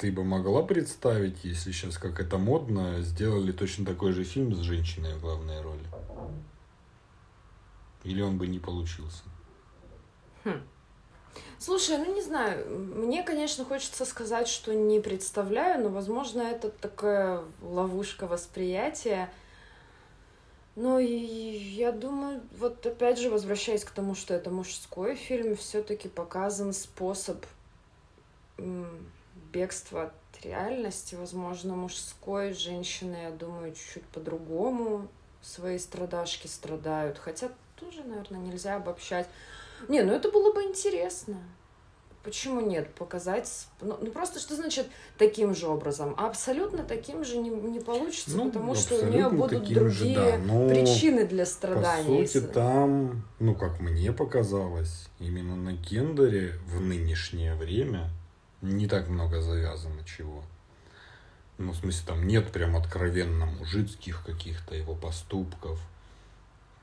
[0.02, 4.58] Ты бы могла представить, если сейчас, как это модно, сделали точно такой же фильм с
[4.58, 5.84] женщиной в главной роли?
[8.02, 9.22] Или он бы не получился?
[10.42, 10.60] Хм.
[11.60, 17.44] Слушай, ну не знаю, мне, конечно, хочется сказать, что не представляю, но, возможно, это такая
[17.60, 19.32] ловушка восприятия.
[20.74, 26.08] Но и я думаю, вот опять же, возвращаясь к тому, что это мужской фильм, все-таки
[26.08, 27.46] показан способ
[29.52, 31.14] бегства от реальности.
[31.14, 35.08] Возможно, мужской женщины, я думаю, чуть-чуть по-другому
[35.42, 37.18] свои страдашки страдают.
[37.18, 39.28] Хотя тоже, наверное, нельзя обобщать.
[39.88, 41.36] Не, ну это было бы интересно.
[42.22, 42.94] Почему нет?
[42.94, 43.66] Показать...
[43.80, 44.86] Ну, ну просто что значит
[45.18, 46.14] таким же образом?
[46.16, 50.14] А абсолютно таким же не, не получится, ну, потому что у нее будут другие же,
[50.14, 50.38] да.
[50.38, 52.22] Но причины для страданий.
[52.22, 58.08] По сути, там, ну как мне показалось, именно на Кендере в нынешнее время
[58.62, 60.42] не так много завязано чего.
[61.58, 65.80] Ну, в смысле, там нет прям откровенно мужицких каких-то его поступков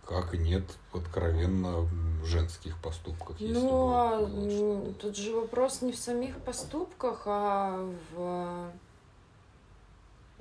[0.10, 1.88] как и нет откровенно
[2.26, 3.36] женских поступках.
[3.40, 8.72] Ну, а тут же вопрос не в самих поступках, а в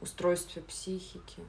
[0.01, 1.43] устройстве психики.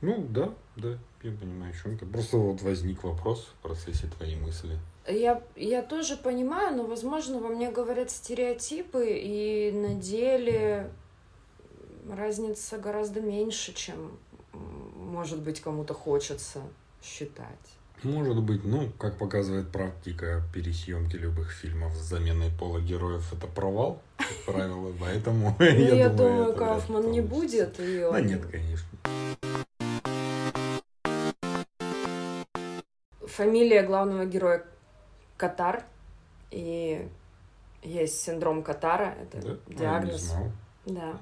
[0.00, 4.36] Ну, да, да, я понимаю, о чем то Просто вот возник вопрос в процессе твоей
[4.36, 4.78] мысли.
[5.06, 10.90] Я, я тоже понимаю, но, возможно, во мне говорят стереотипы, и на деле
[12.10, 14.18] разница гораздо меньше, чем,
[14.52, 16.62] может быть, кому-то хочется
[17.02, 17.46] считать.
[18.02, 24.00] Может быть, ну, как показывает практика пересъемки любых фильмов с заменой пола героев, это провал,
[24.16, 25.64] как правило, поэтому ну,
[25.94, 27.76] я думаю, Кафман не будет.
[27.76, 28.88] Да нет, конечно.
[33.26, 34.64] Фамилия главного героя
[35.36, 35.84] Катар,
[36.50, 37.08] и
[37.82, 40.32] есть синдром Катара, это диагноз.
[40.86, 41.18] Да.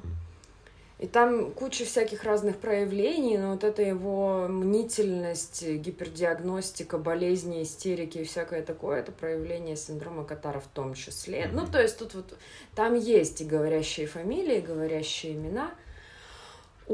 [0.98, 8.25] И там куча всяких разных проявлений, но вот эта его мнительность, гипердиагностика, болезни, истерики и
[8.25, 11.40] всякое такое, это проявление синдрома Катара в том числе.
[11.40, 11.55] Mm-hmm.
[11.55, 12.38] Ну, то есть тут вот
[12.77, 15.72] там есть и говорящие фамилии, и говорящие имена.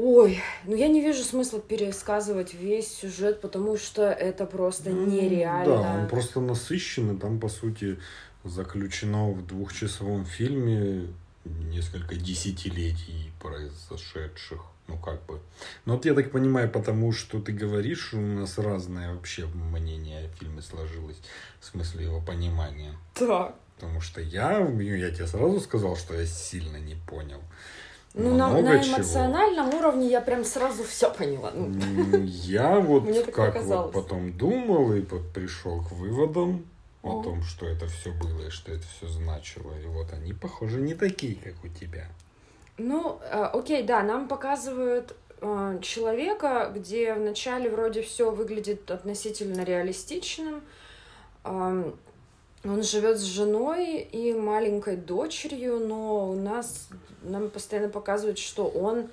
[0.01, 5.77] Ой, ну я не вижу смысла пересказывать весь сюжет, потому что это просто нереально.
[5.77, 7.99] Да, он просто насыщенный, там, по сути,
[8.45, 14.61] заключено в двухчасовом фильме несколько десятилетий произошедших.
[14.87, 15.41] Ну, как бы.
[15.83, 20.37] Но вот я так понимаю, потому что ты говоришь, у нас разное вообще мнение о
[20.37, 21.17] фильме сложилось,
[21.59, 22.93] в смысле его понимания.
[23.19, 23.53] Да.
[23.75, 27.41] Потому что я, я тебе сразу сказал, что я сильно не понял.
[28.15, 29.79] Ну, на, на эмоциональном чего.
[29.79, 31.51] уровне я прям сразу все поняла.
[31.53, 36.65] Ну, я вот как вот потом думал и пришел к выводам,
[37.01, 39.71] о том, что это все было и что это все значило.
[39.81, 42.07] И вот они, похоже, не такие, как у тебя.
[42.77, 50.61] Ну, э, окей, да, нам показывают э, человека, где вначале вроде все выглядит относительно реалистичным.
[51.43, 51.91] Э,
[52.63, 56.89] он живет с женой и маленькой дочерью, но у нас
[57.23, 59.07] нам постоянно показывают, что он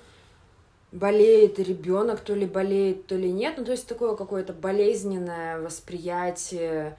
[0.91, 3.55] болеет ребенок, то ли болеет, то ли нет.
[3.57, 6.97] Ну, то есть такое какое-то болезненное восприятие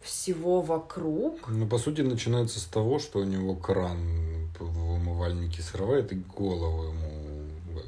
[0.00, 1.48] всего вокруг.
[1.48, 6.84] Ну, по сути, начинается с того, что у него кран в умывальнике срывает и голову
[6.84, 7.03] ему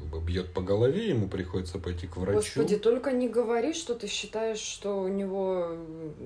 [0.07, 2.39] бы бьет по голове, ему приходится пойти к врачу.
[2.39, 5.77] Господи, только не говори, что ты считаешь, что у него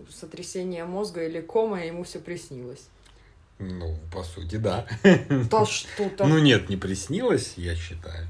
[0.09, 2.87] сотрясение мозга или кома, и ему все приснилось.
[3.59, 4.87] Ну, по сути, да.
[5.49, 6.25] Да что-то.
[6.25, 8.27] Ну нет, не приснилось, я считаю.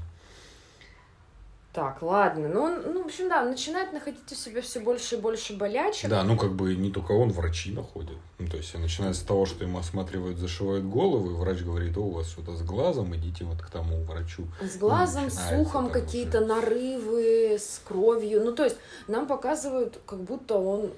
[1.72, 2.48] Так, ладно.
[2.48, 6.10] Ну, он, ну, в общем, да, начинает находить у себя все больше и больше болячек.
[6.10, 8.18] Да, ну, как бы не только он, врачи находят.
[8.38, 12.00] Ну, то есть, начиная с того, что ему осматривают, зашивают голову, и врач говорит, о,
[12.00, 14.44] у вас что-то с глазом, идите вот к тому врачу.
[14.60, 18.44] С глазом, с ухом какие-то нарывы, с кровью.
[18.44, 18.76] Ну, то есть,
[19.08, 20.90] нам показывают, как будто он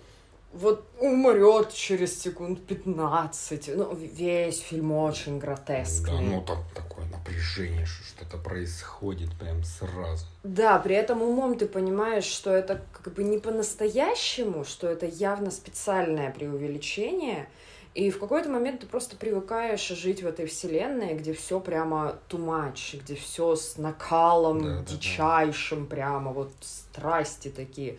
[0.54, 3.76] вот умрет через секунд 15.
[3.76, 6.18] Ну, весь фильм очень гротескный.
[6.18, 10.26] Да, ну так, такое напряжение, что что-то происходит прям сразу.
[10.44, 15.50] Да, при этом умом ты понимаешь, что это как бы не по-настоящему, что это явно
[15.50, 17.48] специальное преувеличение.
[17.94, 23.00] И в какой-то момент ты просто привыкаешь жить в этой вселенной, где все прямо much,
[23.00, 25.90] где все с накалом да, дичайшим, да, да.
[25.90, 27.98] прямо вот страсти такие.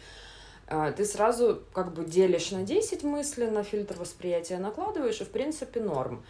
[0.67, 5.29] А, ты сразу как бы делишь на 10 мыслей, на фильтр восприятия накладываешь, и в
[5.29, 6.23] принципе норм.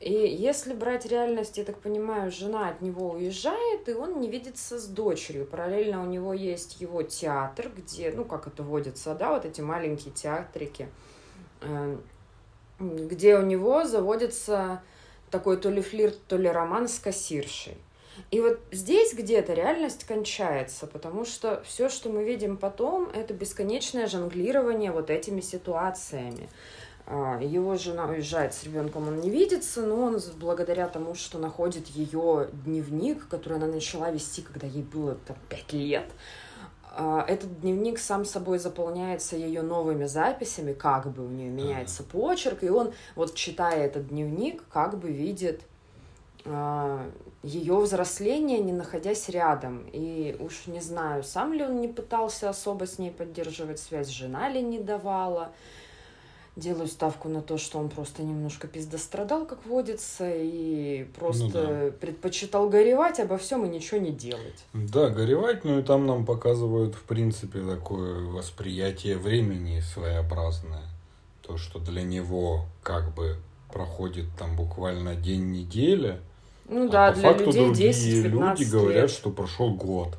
[0.00, 4.78] И если брать реальность, я так понимаю, жена от него уезжает, и он не видится
[4.78, 5.44] с дочерью.
[5.44, 10.14] Параллельно у него есть его театр, где, ну, как это водится, да, вот эти маленькие
[10.14, 10.88] театрики,
[11.60, 11.96] э,
[12.78, 14.82] где у него заводится
[15.30, 17.76] такой то ли флирт, то ли роман с кассиршей.
[18.30, 24.06] И вот здесь где-то реальность кончается, потому что все, что мы видим потом, это бесконечное
[24.06, 26.48] жонглирование вот этими ситуациями.
[27.06, 31.88] А, его жена уезжает с ребенком, он не видится, но он благодаря тому, что находит
[31.88, 36.06] ее дневник, который она начала вести, когда ей было там, 5 лет,
[36.92, 42.62] а, этот дневник сам собой заполняется ее новыми записями, как бы у нее меняется почерк,
[42.62, 45.62] и он, вот читая этот дневник, как бы видит
[46.44, 47.10] а,
[47.42, 49.86] ее взросление, не находясь рядом.
[49.92, 54.48] И уж не знаю, сам ли он не пытался особо с ней поддерживать связь, жена
[54.48, 55.52] ли не давала
[56.56, 61.90] делаю ставку на то, что он просто немножко пиздострадал, как водится, и просто ну, да.
[61.98, 64.64] предпочитал горевать обо всем и ничего не делать.
[64.72, 70.84] Да, горевать, ну и там нам показывают, в принципе, такое восприятие времени своеобразное.
[71.42, 73.36] То, что для него как бы
[73.72, 75.50] проходит там буквально день
[76.70, 78.70] Ну а да, по для факту людей другие 10 люди лет.
[78.70, 80.16] говорят, что прошел год.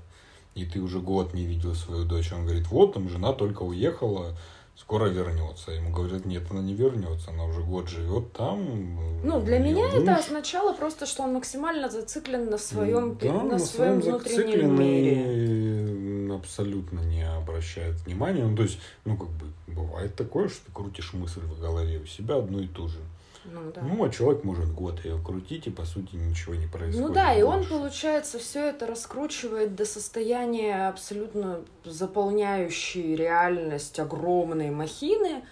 [0.54, 2.32] И ты уже год не видел свою дочь.
[2.34, 4.36] Он говорит, вот там жена только уехала,
[4.76, 5.72] скоро вернется.
[5.72, 9.22] Ему говорят, нет, она не вернется, она уже год живет там.
[9.24, 9.94] Ну, для меня муж.
[9.94, 16.36] это означало просто, что он максимально зациклен на своем, да, на, на своем внутреннем мире.
[16.36, 18.44] Абсолютно не обращает внимания.
[18.44, 22.06] Ну, то есть, ну, как бы, бывает такое, что ты крутишь мысль в голове у
[22.06, 23.00] себя одну и ту же.
[23.46, 23.82] Ну, да.
[23.82, 27.08] ну, а человек может год ее крутить, и по сути ничего не происходит.
[27.08, 35.44] Ну да, и он, получается, все это раскручивает до состояния абсолютно заполняющей реальность огромной махины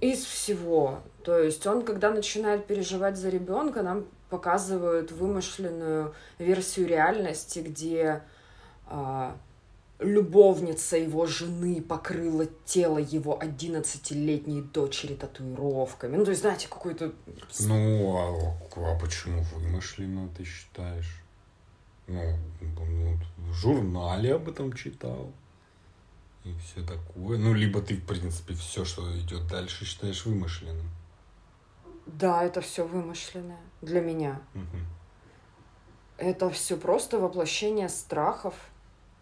[0.00, 1.00] из всего.
[1.24, 8.22] То есть он, когда начинает переживать за ребенка, нам показывают вымышленную версию реальности, где
[8.86, 9.36] а,
[10.04, 16.16] любовница его жены покрыла тело его 11-летней дочери татуировками.
[16.16, 17.12] Ну, то есть, знаете, какой-то...
[17.60, 21.22] Ну, а, а почему вымышленно ты считаешь?
[22.06, 22.20] Ну,
[23.38, 25.32] в журнале об этом читал.
[26.44, 27.38] И все такое.
[27.38, 30.90] Ну, либо ты, в принципе, все, что идет дальше, считаешь вымышленным.
[32.06, 34.40] Да, это все вымышленное для меня.
[34.54, 34.78] Угу.
[36.18, 38.54] Это все просто воплощение страхов,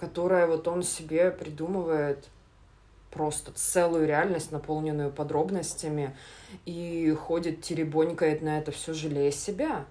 [0.03, 2.29] которое вот он себе придумывает
[3.13, 6.17] просто целую реальность, наполненную подробностями,
[6.67, 9.85] и ходит, теребонькает на это все, жалея себя.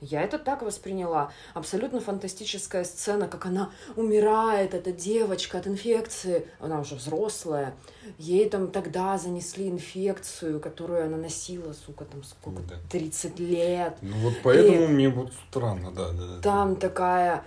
[0.00, 1.32] Я это так восприняла.
[1.54, 6.46] Абсолютно фантастическая сцена, как она умирает, эта девочка от инфекции.
[6.60, 7.74] Она уже взрослая.
[8.18, 12.76] Ей там тогда занесли инфекцию, которую она носила, сука, там сколько, да.
[12.90, 13.96] 30 лет.
[14.02, 16.40] Ну вот поэтому и мне вот странно, да, да.
[16.42, 17.44] Там такая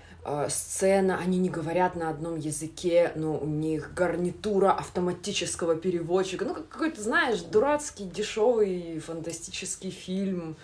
[0.49, 6.45] сцена, они не говорят на одном языке, но у них гарнитура автоматического переводчика.
[6.45, 10.55] Ну, какой-то, знаешь, дурацкий, дешевый фантастический фильм.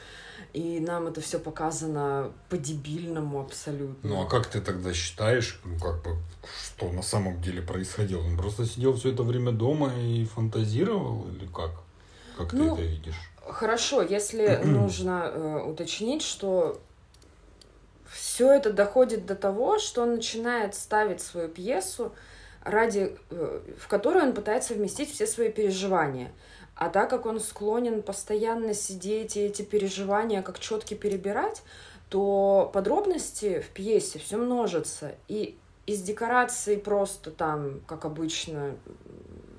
[0.54, 4.10] И нам это все показано по-дебильному абсолютно.
[4.10, 6.18] Ну а как ты тогда считаешь, ну как бы,
[6.66, 8.22] что на самом деле происходило?
[8.22, 11.72] Он просто сидел все это время дома и фантазировал или как?
[12.38, 13.16] Как ну, ты это видишь?
[13.48, 16.82] Хорошо, если нужно э, уточнить, что
[18.12, 22.14] все это доходит до того, что он начинает ставить свою пьесу,
[22.64, 26.32] ради, э, в которой он пытается вместить все свои переживания.
[26.76, 31.64] А так как он склонен постоянно сидеть и эти переживания как четки перебирать,
[32.10, 35.16] то подробности в пьесе все множатся.
[35.28, 38.76] И из декораций просто там, как обычно,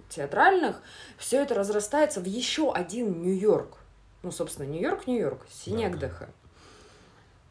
[0.09, 0.81] театральных,
[1.17, 3.79] все это разрастается в еще один Нью-Йорк.
[4.23, 6.27] Ну, собственно, Нью-Йорк, Нью-Йорк, Синегдаха.
[6.27, 6.42] Да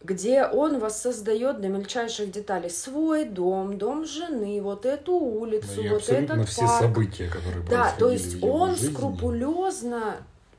[0.03, 6.09] где он воссоздает до мельчайших деталей свой дом, дом жены, вот эту улицу, да, вот
[6.09, 6.81] этот все парк.
[6.81, 8.93] события, которые Да, то есть он жизни.
[8.93, 10.17] скрупулезно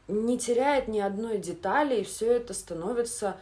[0.08, 3.36] не теряет ни одной детали, и все это становится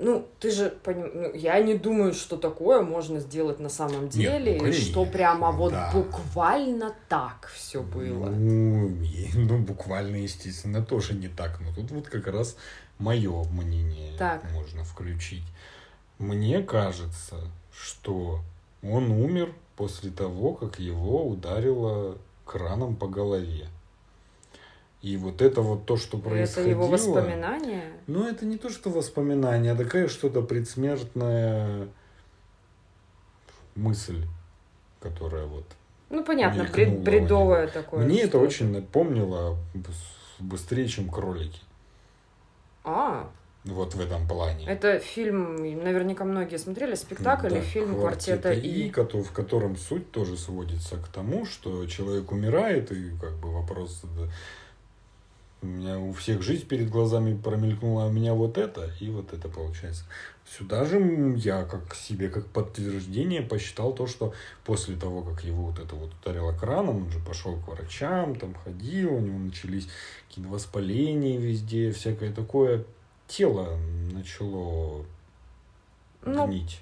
[0.00, 1.10] ну, ты же поним...
[1.14, 5.04] ну, я не думаю, что такое можно сделать на самом деле, Нет, ну, конечно, что
[5.06, 5.90] прямо вот да.
[5.92, 8.26] буквально так все было.
[8.26, 8.96] Ну,
[9.34, 11.60] ну, буквально, естественно, тоже не так.
[11.60, 12.56] Но тут вот как раз
[12.98, 14.42] мое мнение так.
[14.52, 15.44] можно включить.
[16.18, 17.36] Мне кажется,
[17.72, 18.40] что
[18.82, 23.68] он умер после того, как его ударило краном по голове.
[25.00, 26.62] И вот это вот то, что происходило...
[26.62, 27.84] Это его воспоминания?
[28.06, 31.88] Ну, это не то, что воспоминания, а такая что-то предсмертная
[33.76, 34.24] мысль,
[35.00, 35.64] которая вот
[36.10, 38.04] Ну, понятно, бред, бредовое такое.
[38.04, 39.56] Мне это очень напомнило
[40.40, 41.60] быстрее, чем кролики.
[42.82, 43.30] А,
[43.64, 44.66] вот в этом плане.
[44.66, 50.36] Это фильм, наверняка многие смотрели, спектакль да, или фильм «Квартета И», в котором суть тоже
[50.36, 54.02] сводится к тому, что человек умирает, и как бы вопрос...
[55.60, 59.32] У меня у всех жизнь перед глазами промелькнула, а у меня вот это, и вот
[59.32, 60.04] это получается.
[60.46, 64.32] Сюда же я как себе, как подтверждение посчитал то, что
[64.64, 68.54] после того, как его вот это вот ударило краном, он же пошел к врачам, там
[68.54, 69.88] ходил, у него начались
[70.28, 72.84] какие-то воспаления везде, всякое такое
[73.26, 73.76] тело
[74.12, 75.04] начало
[76.24, 76.80] ну, гнить.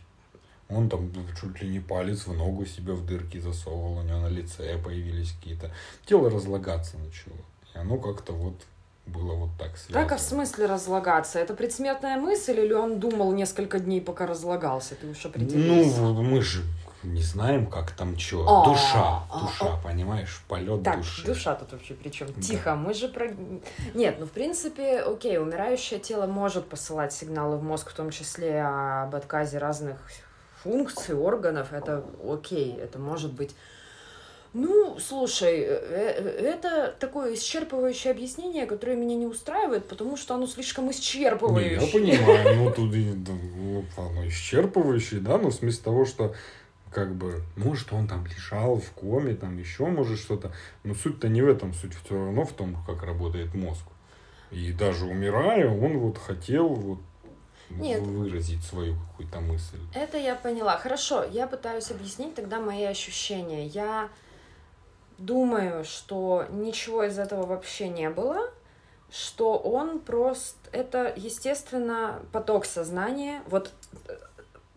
[0.69, 1.11] Он там
[1.41, 5.33] чуть ли не палец в ногу себе в дырки засовывал, у него на лице появились
[5.33, 5.73] какие-то...
[6.05, 7.39] Тело разлагаться начало.
[7.81, 8.55] Оно как-то вот
[9.07, 10.05] было вот так связано.
[10.05, 11.39] Так, а в смысле разлагаться?
[11.39, 14.97] Это предсмертная мысль или он думал несколько дней, пока разлагался?
[14.97, 16.01] Ты уж определился.
[16.01, 16.63] Ну, мы же
[17.05, 18.45] не знаем, как там что.
[18.47, 19.81] А, душа, а, душа, а.
[19.83, 21.25] понимаешь, полет так, души.
[21.25, 22.33] душа тут вообще при чем?
[22.35, 23.29] Тихо, мы же про...
[23.95, 28.63] Нет, ну в принципе, окей, умирающее тело может посылать сигналы в мозг, в том числе
[28.63, 29.99] об отказе разных
[30.63, 31.73] функций, органов.
[31.73, 33.55] Это окей, это может быть
[34.57, 40.47] ну, слушай, э, э, это такое исчерпывающее объяснение, которое меня не устраивает, потому что оно
[40.47, 42.01] слишком исчерпывающее.
[42.01, 42.95] Не, я понимаю, ну тут
[43.29, 46.35] ну, оно исчерпывающее, да, но в смысле того, что
[46.91, 50.53] как бы, может, он там лежал в коме, там еще может что-то.
[50.85, 53.85] Но суть-то не в этом, суть все равно в том, как работает мозг.
[54.51, 57.01] И даже умирая, он вот хотел вот
[57.69, 58.01] Нет.
[58.01, 59.77] выразить свою какую-то мысль.
[59.93, 60.79] Это я поняла.
[60.79, 63.67] Хорошо, я пытаюсь объяснить тогда мои ощущения.
[63.67, 64.09] Я
[65.19, 68.51] думаю, что ничего из этого вообще не было,
[69.11, 70.59] что он просто...
[70.73, 73.43] Это, естественно, поток сознания.
[73.47, 73.73] Вот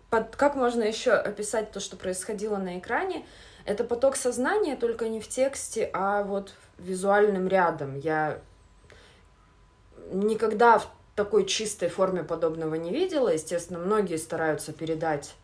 [0.09, 3.25] под, как можно еще описать то, что происходило на экране?
[3.65, 7.97] Это поток сознания, только не в тексте, а вот визуальным рядом.
[7.97, 8.39] Я
[10.11, 13.29] никогда в такой чистой форме подобного не видела.
[13.29, 15.35] Естественно, многие стараются передать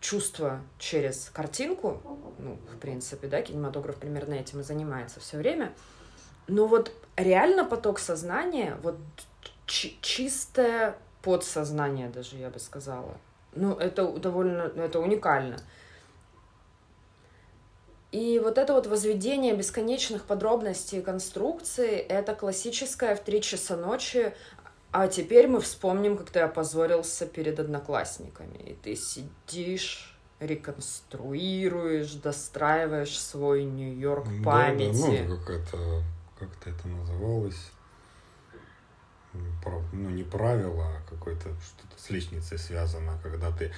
[0.00, 2.00] чувство через картинку.
[2.38, 5.72] Ну, в принципе, да, кинематограф примерно этим и занимается все время.
[6.48, 8.96] Но вот реально поток сознания, вот
[9.66, 13.16] чистое подсознание даже, я бы сказала–
[13.54, 15.56] ну, это довольно, ну, это уникально.
[18.12, 24.34] И вот это вот возведение бесконечных подробностей конструкции, это классическое в три часа ночи,
[24.92, 28.58] а теперь мы вспомним, как ты опозорился перед одноклассниками.
[28.58, 35.00] И ты сидишь, реконструируешь, достраиваешь свой Нью-Йорк памяти.
[35.00, 36.02] Да, да, ну, как это,
[36.38, 37.70] как-то это называлось
[39.92, 43.72] ну, не правило, а какое-то что-то с лестницей связано, когда ты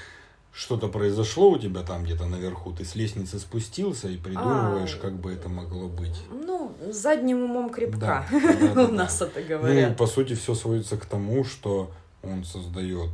[0.53, 5.15] что-то произошло у тебя там где-то наверху, ты с лестницы спустился и придумываешь, а, как
[5.15, 6.21] бы это могло быть.
[6.31, 8.27] Ну, задним умом крепка.
[8.31, 9.91] Да, у нас это говорят.
[9.91, 11.91] Ну, по сути, все сводится к тому, что
[12.23, 13.11] он создает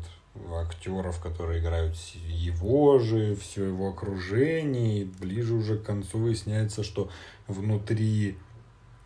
[0.53, 1.97] актеров, которые играют
[2.28, 7.09] его же, все его окружение, и ближе уже к концу выясняется, что
[7.47, 8.36] внутри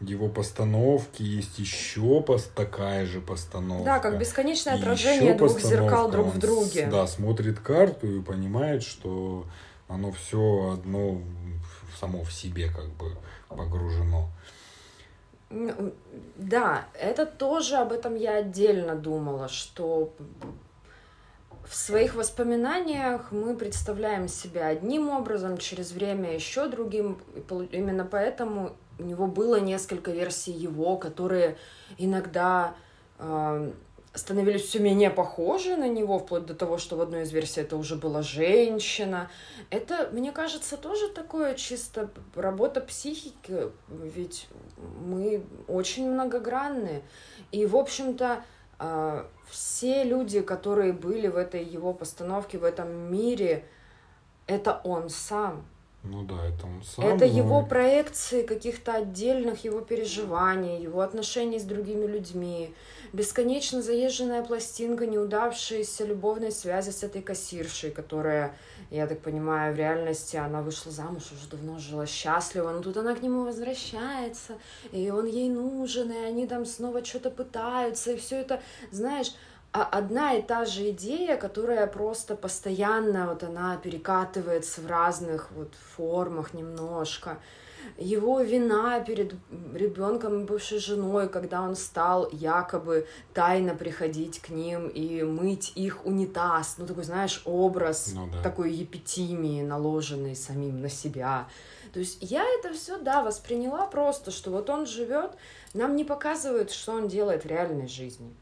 [0.03, 2.25] его постановки есть еще
[2.55, 3.85] такая же постановка.
[3.85, 6.89] Да, как бесконечное отражение двух зеркал друг в друге.
[6.91, 9.47] да, смотрит карту и понимает, что
[9.89, 11.21] оно все одно
[11.99, 13.17] само в себе как бы
[13.49, 14.29] погружено.
[16.37, 20.15] Да, это тоже об этом я отдельно думала, что
[21.67, 27.19] в своих воспоминаниях мы представляем себя одним образом, через время еще другим.
[27.71, 31.57] Именно поэтому у него было несколько версий его, которые
[31.99, 32.75] иногда
[33.19, 33.73] э,
[34.15, 37.77] становились все менее похожи на него, вплоть до того, что в одной из версий это
[37.77, 39.31] уже была женщина.
[39.71, 44.49] Это, мне кажется, тоже такое чисто работа психики, ведь
[45.01, 47.03] мы очень многогранные.
[47.53, 48.45] И, в общем-то,
[48.79, 53.65] э, все люди, которые были в этой его постановке, в этом мире,
[54.47, 55.65] это он сам.
[56.05, 57.05] Ну да, это он сам.
[57.07, 57.39] Это но...
[57.39, 62.75] его проекции каких-то отдельных его переживаний, его отношений с другими людьми,
[63.13, 68.57] бесконечно заезженная пластинка неудавшейся любовной связи с этой кассиршей, которая,
[68.91, 73.15] я так понимаю, в реальности она вышла замуж, уже давно жила счастливо, но тут она
[73.15, 74.55] к нему возвращается,
[74.91, 79.33] и он ей нужен, и они там снова что-то пытаются, и все это, знаешь,
[79.73, 86.55] одна и та же идея, которая просто постоянно вот она перекатывается в разных вот формах
[86.55, 87.39] немножко.
[87.99, 89.35] его вина перед
[89.75, 96.07] ребенком и бывшей женой, когда он стал якобы тайно приходить к ним и мыть их
[96.07, 96.77] унитаз.
[96.79, 98.43] Ну, такой, знаешь, образ Ну да.
[98.43, 101.49] такой епитимии, наложенный самим на себя.
[101.93, 105.33] То есть я это все, да, восприняла просто, что вот он живет,
[105.75, 108.33] нам не показывают, что он делает в реальной жизни.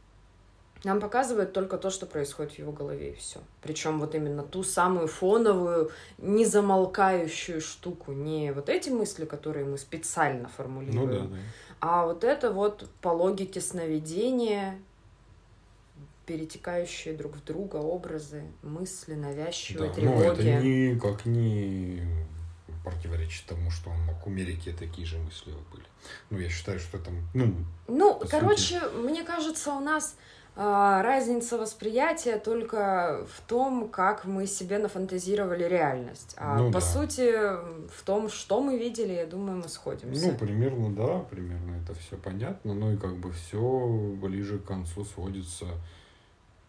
[0.84, 3.40] Нам показывают только то, что происходит в его голове, и все.
[3.62, 8.12] Причем вот именно ту самую фоновую, незамолкающую штуку.
[8.12, 11.42] Не вот эти мысли, которые мы специально Ну формулируем, да, да.
[11.80, 14.78] а вот это вот по логике сновидения,
[16.26, 20.66] перетекающие друг в друга образы, мысли, навязчивые Да, ну, это тревоги.
[20.94, 22.00] никак не
[22.84, 25.84] противоречит тому, что он мог умереть, и такие же мысли были.
[26.30, 27.54] Ну, я считаю, что это, ну,
[27.88, 30.16] Ну, короче, мне кажется, у нас
[30.62, 36.34] разница восприятия только в том, как мы себе нафантазировали реальность.
[36.36, 36.86] А Ну по да.
[36.86, 37.32] сути,
[37.88, 40.26] в том, что мы видели, я думаю, мы сходимся.
[40.26, 43.58] ну, примерно, да, примерно это все понятно, ну и как бы все
[44.20, 45.64] ближе к концу сводится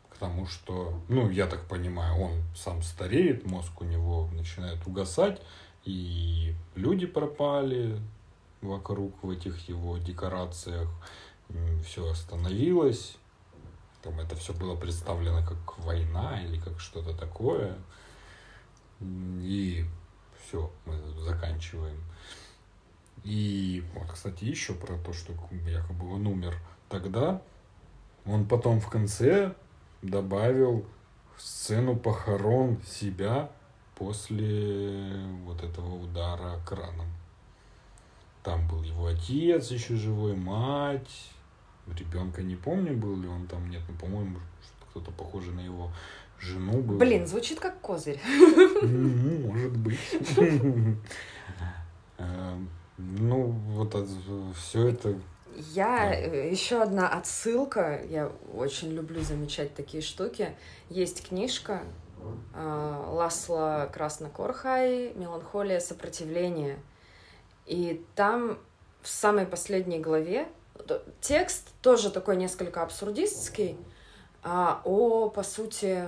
[0.09, 5.41] к тому, что, ну, я так понимаю, он сам стареет, мозг у него начинает угасать,
[5.83, 7.99] и люди пропали
[8.61, 10.87] вокруг в этих его декорациях,
[11.85, 13.17] все остановилось,
[14.01, 17.77] там это все было представлено как война или как что-то такое,
[18.99, 19.85] и
[20.43, 22.01] все, мы заканчиваем.
[23.23, 25.33] И вот, кстати, еще про то, что
[25.67, 26.55] якобы он умер
[26.89, 27.41] тогда,
[28.25, 29.53] он потом в конце
[30.01, 30.85] добавил
[31.37, 33.51] сцену похорон себя
[33.95, 35.13] после
[35.45, 37.07] вот этого удара краном.
[38.43, 41.31] Там был его отец еще живой, мать,
[41.97, 44.37] ребенка не помню, был ли он там, нет, ну, по-моему,
[44.89, 45.91] кто-то похожий на его
[46.39, 46.97] жену был.
[46.97, 48.19] Блин, звучит как козырь.
[48.25, 49.99] М, Может быть.
[52.17, 53.95] Эм, Ну, вот
[54.55, 55.15] все это...
[55.55, 56.13] Я Да.
[56.15, 58.01] еще одна отсылка.
[58.09, 60.55] Я очень люблю замечать такие штуки.
[60.89, 61.81] Есть книжка
[62.53, 66.77] а, Ласла Краснокорхай «Меланхолия сопротивления».
[67.65, 68.57] И там
[69.01, 70.47] в самой последней главе
[71.21, 73.77] текст тоже такой несколько абсурдистский,
[74.43, 76.07] а, о, по сути,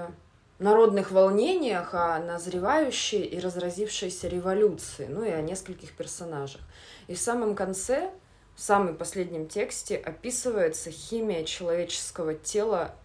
[0.60, 6.62] народных волнениях, о назревающей и разразившейся революции, ну и о нескольких персонажах.
[7.08, 8.12] И в самом конце,
[8.56, 12.96] в самом последнем тексте описывается химия человеческого тела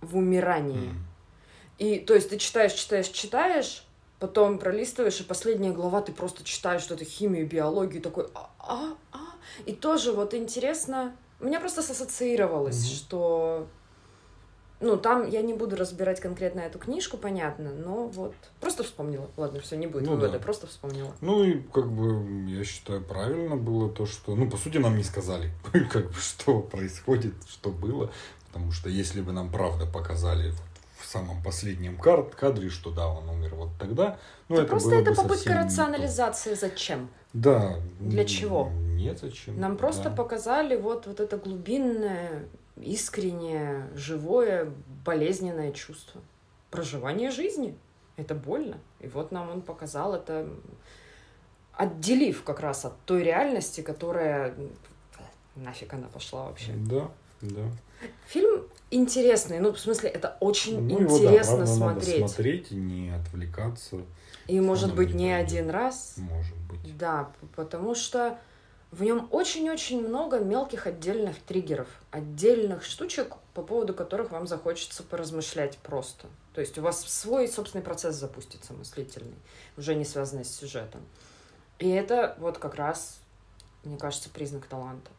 [0.00, 0.90] в умирании.
[0.90, 1.06] м,
[1.78, 3.86] И то есть ты читаешь, читаешь, читаешь,
[4.18, 9.18] потом пролистываешь, и последняя глава ты просто читаешь что-то химию, биологию, такой а, а, а.
[9.66, 12.94] И тоже вот интересно, меня просто ассоциировалось, Мгм.
[12.94, 13.66] что
[14.80, 19.28] ну, там я не буду разбирать конкретно эту книжку, понятно, но вот просто вспомнила.
[19.36, 20.38] Ладно, все, не будет Ну вывода, да.
[20.38, 21.12] просто вспомнила.
[21.20, 25.02] Ну и как бы я считаю правильно было то, что, ну по сути нам не
[25.02, 25.50] сказали,
[25.90, 28.12] как бы что происходит, что было,
[28.46, 30.52] потому что если бы нам правда показали
[31.08, 35.14] самом последнем кар- кадре, что да, он умер вот тогда, ну Да это просто это
[35.14, 37.08] попытка рационализации зачем?
[37.32, 37.76] Да.
[38.00, 38.70] Для чего?
[38.72, 39.58] Нет, зачем.
[39.58, 40.16] Нам просто да.
[40.16, 42.44] показали вот, вот это глубинное,
[42.76, 44.72] искреннее, живое,
[45.04, 46.20] болезненное чувство.
[46.70, 47.76] Проживание жизни.
[48.16, 48.78] Это больно.
[49.00, 50.48] И вот нам он показал это,
[51.72, 54.54] отделив как раз от той реальности, которая...
[55.54, 56.72] Нафиг она пошла вообще.
[56.72, 57.62] Да, да.
[58.26, 62.20] Фильм интересный, ну, в смысле, это очень Ну, его, да, интересно смотреть.
[62.20, 63.96] Надо смотреть и не отвлекаться.
[64.46, 65.46] И, может быть, не пойдет.
[65.46, 66.14] один раз.
[66.16, 66.96] Может быть.
[66.96, 68.38] Да, потому что
[68.90, 75.76] в нем очень-очень много мелких отдельных триггеров, отдельных штучек, по поводу которых вам захочется поразмышлять
[75.78, 76.26] просто.
[76.54, 79.36] То есть у вас свой собственный процесс запустится мыслительный,
[79.76, 81.02] уже не связанный с сюжетом.
[81.78, 83.20] И это вот как раз,
[83.84, 85.10] мне кажется, признак таланта.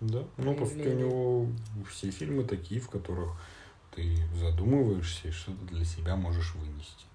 [0.00, 0.24] Да.
[0.36, 1.46] Ну, по сути, у него
[1.90, 3.30] все фильмы такие, в которых
[3.94, 7.06] ты задумываешься и что-то для себя можешь вынести.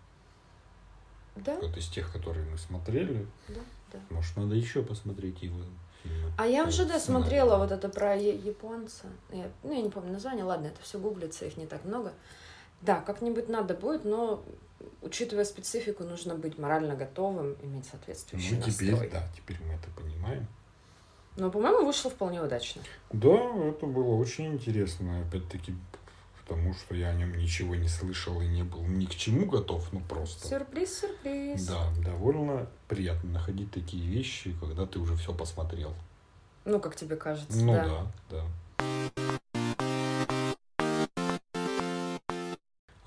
[1.36, 3.62] Да, Вот из тех, которые мы смотрели, да,
[3.94, 4.00] да.
[4.10, 5.60] может, надо еще посмотреть его
[6.04, 6.32] фильмы.
[6.38, 9.06] А я уже, да, смотрела вот это про японца.
[9.32, 12.12] Я, ну, я не помню название, ладно, это все гуглится, их не так много.
[12.82, 14.44] Да, как-нибудь надо будет, но
[15.04, 19.10] учитывая специфику, нужно быть морально готовым, иметь соответствующий Ну, теперь, настрой.
[19.12, 20.48] да, теперь мы это понимаем.
[21.38, 22.82] Но, по-моему, вышло вполне удачно.
[23.12, 23.36] Да,
[23.68, 25.22] это было очень интересно.
[25.22, 25.74] Опять-таки,
[26.42, 29.92] потому что я о нем ничего не слышал и не был ни к чему готов,
[29.94, 30.48] ну просто.
[30.48, 31.66] Сюрприз, сюрприз.
[31.66, 35.94] Да, довольно приятно находить такие вещи, когда ты уже все посмотрел.
[36.66, 38.06] Ну, как тебе кажется, Ну да.
[38.30, 38.44] да,
[39.10, 39.42] да.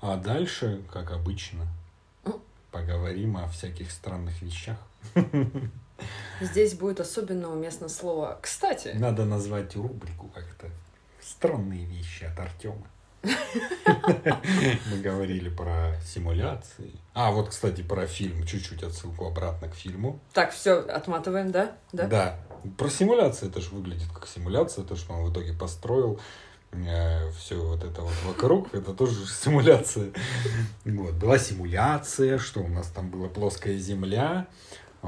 [0.01, 1.65] А дальше, как обычно,
[2.71, 4.77] поговорим о всяких странных вещах.
[6.41, 8.89] Здесь будет особенно уместно слово «кстати».
[8.95, 10.67] Надо назвать рубрику как-то
[11.21, 12.87] «Странные вещи от Артема».
[13.23, 16.91] Мы говорили про симуляции.
[17.13, 18.45] А, вот, кстати, про фильм.
[18.45, 20.19] Чуть-чуть отсылку обратно к фильму.
[20.33, 21.75] Так, все, отматываем, да?
[21.91, 22.07] Да.
[22.07, 22.39] Да.
[22.77, 24.85] Про симуляции это же выглядит как симуляция.
[24.85, 26.19] То, что он в итоге построил
[26.71, 30.11] э, все вот это вот вокруг, это тоже симуляция.
[30.83, 34.47] Вот, была симуляция, что у нас там была плоская земля,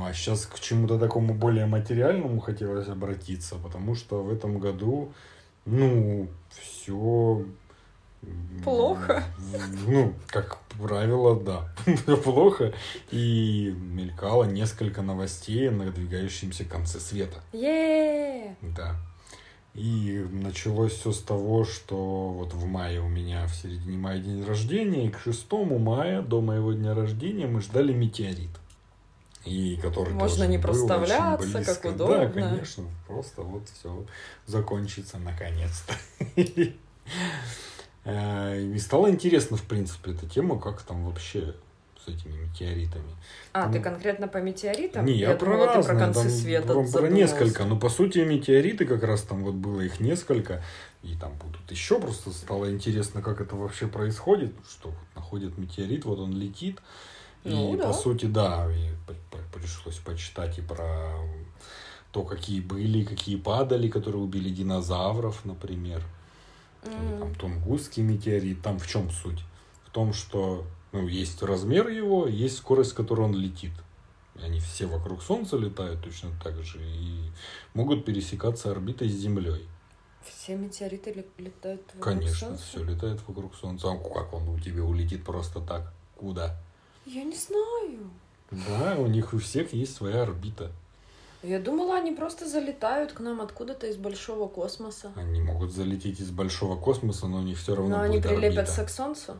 [0.05, 5.11] а сейчас к чему-то такому более материальному хотелось обратиться, потому что в этом году,
[5.65, 7.45] ну, все
[8.63, 9.23] Плохо.
[9.87, 11.69] Ну, как правило, да.
[12.23, 12.73] Плохо.
[13.11, 17.39] И мелькало несколько новостей о надвигающемся конце света.
[17.53, 18.95] е Да.
[19.75, 24.43] И началось все с того, что вот в мае у меня в середине мая день
[24.43, 28.49] рождения, и к 6 мая до моего дня рождения мы ждали метеорит.
[29.45, 32.27] И который Можно не проставляться, как удобно.
[32.27, 32.83] Да, конечно.
[33.07, 34.05] Просто вот все
[34.45, 35.93] закончится наконец-то.
[38.09, 41.55] Э, и стало интересно, в принципе, эта тема, как там вообще
[42.05, 43.15] с этими метеоритами.
[43.51, 45.05] А, ну, ты конкретно по метеоритам?
[45.05, 47.65] Не, я, я про думала, разные, про концы там, света про, про несколько.
[47.65, 50.63] Ну, по сути, метеориты как раз там вот было их несколько.
[51.03, 54.53] И там будут еще просто стало интересно, как это вообще происходит.
[54.69, 56.79] Что вот находят метеорит, вот он летит.
[57.43, 57.87] Ну, и да.
[57.87, 58.91] по сути, да, и
[59.67, 61.11] пришлось почитать и про
[62.11, 66.03] то, какие были, какие падали, которые убили динозавров, например.
[66.83, 67.19] Mm.
[67.19, 68.61] Там Тунгусский метеорит.
[68.61, 69.43] Там в чем суть?
[69.85, 73.73] В том, что ну, есть размер его, есть скорость, с которой он летит.
[74.41, 77.29] Они все вокруг Солнца летают точно так же и
[77.73, 79.67] могут пересекаться орбитой с Землей.
[80.23, 82.63] Все метеориты летают вокруг Конечно, Солнца?
[82.63, 83.91] все летает вокруг Солнца.
[83.91, 85.93] А как он у тебя улетит просто так?
[86.15, 86.57] Куда?
[87.05, 87.86] Я не знаю.
[88.51, 90.71] Да, у них у всех есть своя орбита.
[91.43, 95.11] Я думала, они просто залетают к нам откуда-то из большого космоса.
[95.15, 98.81] Они могут залететь из большого космоса, но у них все равно Но будет они прилепятся
[98.81, 98.85] орбита.
[98.85, 99.37] к Солнцу?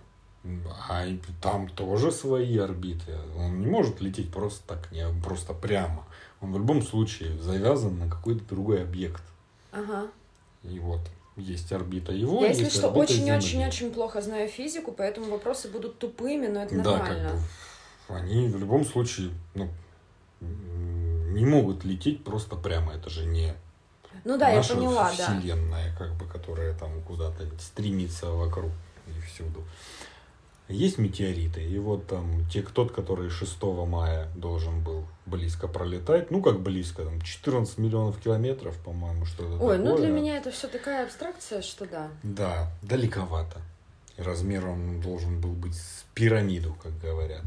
[0.90, 1.06] А
[1.42, 3.18] там тоже свои орбиты.
[3.38, 6.06] Он не может лететь просто так, не просто прямо.
[6.40, 9.24] Он в любом случае завязан на какой-то другой объект.
[9.72, 10.08] Ага.
[10.64, 11.02] И вот
[11.36, 12.42] есть орбита его.
[12.42, 17.00] Я, если что, очень-очень-очень плохо знаю физику, поэтому вопросы будут тупыми, но это нормально.
[17.00, 17.40] Да, как бы
[18.10, 19.70] они в любом случае, ну,
[20.40, 22.94] не могут лететь просто прямо.
[22.94, 23.54] Это же не
[24.24, 25.98] ну да, наша я поняла, вселенная, да.
[25.98, 28.72] как бы, которая там куда-то стремится вокруг
[29.08, 29.64] и всюду.
[30.68, 36.42] Есть метеориты, и вот там те, тот, который 6 мая должен был близко пролетать, ну
[36.42, 39.78] как близко, там 14 миллионов километров, по-моему, что-то Ой, такое.
[39.78, 42.10] ну для меня это все такая абстракция, что да.
[42.24, 43.62] Да, далековато.
[44.18, 47.46] Размером он должен был быть с пирамиду, как говорят.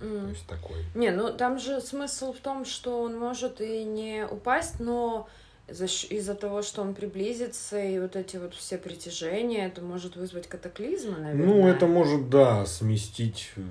[0.00, 0.22] Mm.
[0.24, 0.76] То есть такой.
[0.94, 5.28] Не, ну там же смысл в том, что он может и не упасть, но
[5.68, 11.18] из-за того, что он приблизится, и вот эти вот все притяжения, это может вызвать катаклизмы,
[11.18, 11.46] наверное.
[11.46, 13.62] Ну, это может, да, сместить э,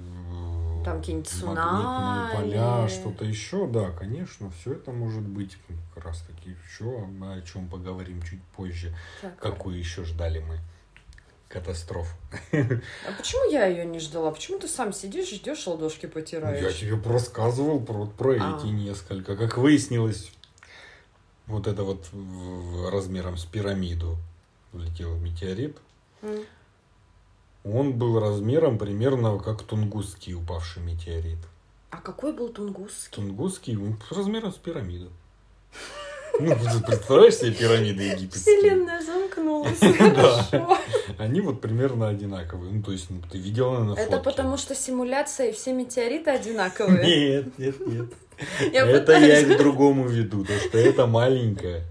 [0.86, 2.36] там какие-нибудь цунами.
[2.36, 5.58] поля, что-то еще, да, конечно, все это может быть
[5.94, 8.96] как раз таки еще, о чем поговорим чуть позже.
[9.22, 9.38] Так.
[9.38, 10.60] Какую еще ждали мы?
[11.50, 12.08] Катастроф.
[12.54, 14.32] А почему я ее не ждала?
[14.32, 16.64] Почему ты сам сидишь, ждешь, ладошки потираешь?
[16.64, 18.58] Я тебе рассказывал про, про а.
[18.58, 19.36] эти несколько.
[19.36, 20.32] Как выяснилось,
[21.48, 22.08] вот это вот
[22.92, 24.18] размером с пирамиду
[24.74, 25.78] летел метеорит.
[26.22, 26.46] Mm.
[27.66, 31.40] Он был размером примерно как тунгусский упавший метеорит.
[31.90, 33.12] А какой был тунгусский?
[33.12, 33.78] Тунгусский
[34.12, 35.12] размером с пирамиду.
[36.40, 36.56] Ну,
[36.88, 38.58] представляешь себе пирамиды египетские?
[38.58, 39.02] Вселенная
[39.66, 40.50] замкнулась.
[40.52, 40.80] Да.
[41.18, 42.72] Они вот примерно одинаковые.
[42.72, 44.04] Ну, то есть, ну, ты видела на фотке.
[44.04, 47.06] Это потому что симуляция и все метеориты одинаковые?
[47.06, 48.14] Нет, нет, нет.
[48.74, 51.84] Я это я к другому веду, то что это маленькая.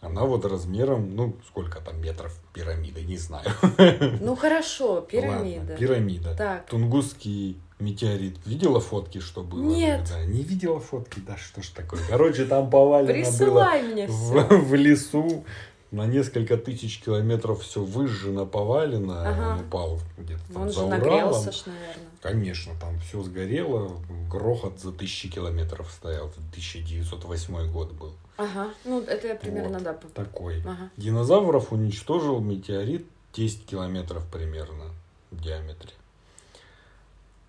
[0.00, 3.46] Она вот размером, ну, сколько там метров пирамиды, не знаю.
[4.20, 5.60] Ну, хорошо, пирамида.
[5.60, 6.34] Ладно, пирамида.
[6.36, 6.66] Так.
[6.66, 8.36] Тунгусский метеорит.
[8.46, 9.62] Видела фотки, что было?
[9.62, 10.08] Нет.
[10.08, 12.00] Да, не видела фотки, да что ж такое.
[12.08, 15.44] Короче, там повалено Присылай было мне в, в лесу.
[15.92, 19.28] На несколько тысяч километров все выжжено, повалено.
[19.28, 19.52] Ага.
[19.54, 21.52] Он упал где-то там Он за же Уралом.
[21.52, 22.06] ж, наверное.
[22.20, 23.92] Конечно, там все сгорело.
[24.28, 26.26] Грохот за тысячи километров стоял.
[26.26, 28.12] 1908 год был.
[28.36, 29.94] Ага, ну это я примерно, вот, да.
[30.12, 30.60] Такой.
[30.66, 30.90] Ага.
[30.96, 34.86] Динозавров уничтожил метеорит 10 километров примерно
[35.30, 35.90] в диаметре.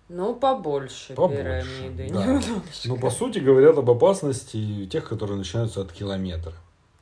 [0.08, 2.08] Ну, побольше, побольше пирамиды.
[2.10, 2.40] Да.
[2.86, 6.54] Ну, по сути, говорят об опасности тех, которые начинаются от километра.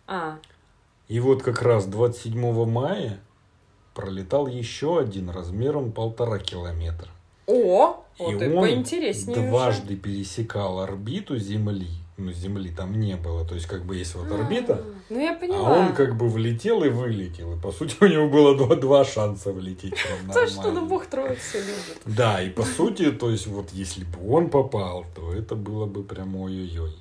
[0.09, 0.39] А.
[1.09, 3.21] И вот как раз 27 мая
[3.95, 7.09] пролетал еще один размером полтора километра.
[7.47, 10.03] О, и вот он поинтереснее дважды уже.
[10.03, 11.89] пересекал орбиту Земли
[12.19, 13.45] ну, Земли там не было.
[13.45, 15.79] То есть, как бы есть вот орбита, Ну, я а поняла.
[15.79, 17.55] он как бы влетел и вылетел.
[17.55, 19.95] И, по сути, у него было два, два шанса влететь.
[20.33, 20.87] То, что ну.
[20.87, 22.01] Бог Троицу любит.
[22.07, 26.03] Да, и по сути, то есть, вот если бы он попал, то это было бы
[26.03, 26.97] прям ой-ой-ой.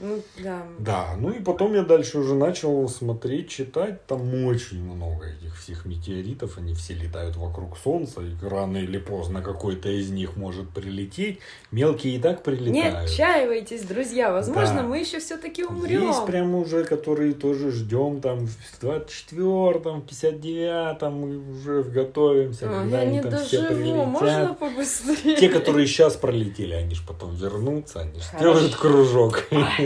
[0.00, 0.62] Ну, да.
[0.78, 4.04] Да, ну и потом я дальше уже начал смотреть, читать.
[4.06, 6.58] Там очень много этих всех метеоритов.
[6.58, 8.20] Они все летают вокруг Солнца.
[8.20, 11.38] И рано или поздно какой-то из них может прилететь.
[11.70, 13.08] Мелкие и так Не прилетают.
[13.10, 14.32] отчаивайтесь, друзья.
[14.32, 14.82] Возможно, Да.
[14.82, 16.08] мы еще все-таки умрем.
[16.08, 22.66] Есть прям уже, которые тоже ждем там в 24-м, в 59-м, мы уже готовимся.
[22.68, 24.04] Когда я не доживу.
[24.06, 25.36] Можно побыстрее?
[25.36, 29.44] Те, которые сейчас пролетели, они же потом вернутся, они же сделают кружок.
[29.50, 29.83] Ждем.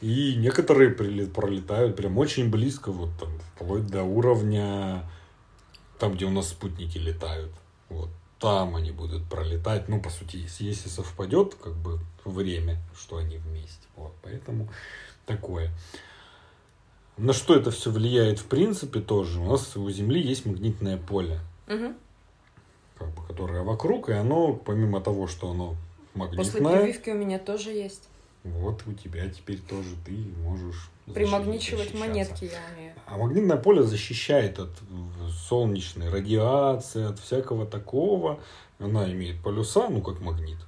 [0.00, 5.02] И некоторые пролетают прям очень близко, вот там, вплоть до уровня,
[5.98, 7.50] там, где у нас спутники летают.
[7.88, 9.88] Вот там они будут пролетать.
[9.88, 13.86] Ну, по сути, если, совпадет, как бы, время, что они вместе.
[13.96, 14.68] Вот, поэтому
[15.26, 15.70] такое.
[17.16, 19.40] На что это все влияет, в принципе, тоже?
[19.40, 21.96] У нас у Земли есть магнитное поле, Мгм.
[22.96, 25.74] как бы, которое вокруг, и оно, помимо того, что оно
[26.14, 28.08] После магнитное, прививки у меня тоже есть.
[28.44, 30.12] Вот у тебя теперь тоже ты
[30.42, 32.06] можешь Примагничивать защищаться.
[32.08, 32.92] монетки я умею.
[33.06, 34.70] А магнитное поле защищает от
[35.48, 38.40] солнечной радиации, от всякого такого.
[38.78, 40.58] Она имеет полюса, ну как магнит.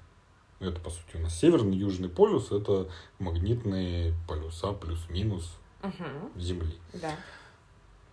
[0.61, 2.53] Это, по сути, у нас северный, южный полюс.
[2.53, 6.31] Это магнитные полюса плюс-минус Мгм.
[6.37, 6.75] Земли.
[6.95, 7.13] Да.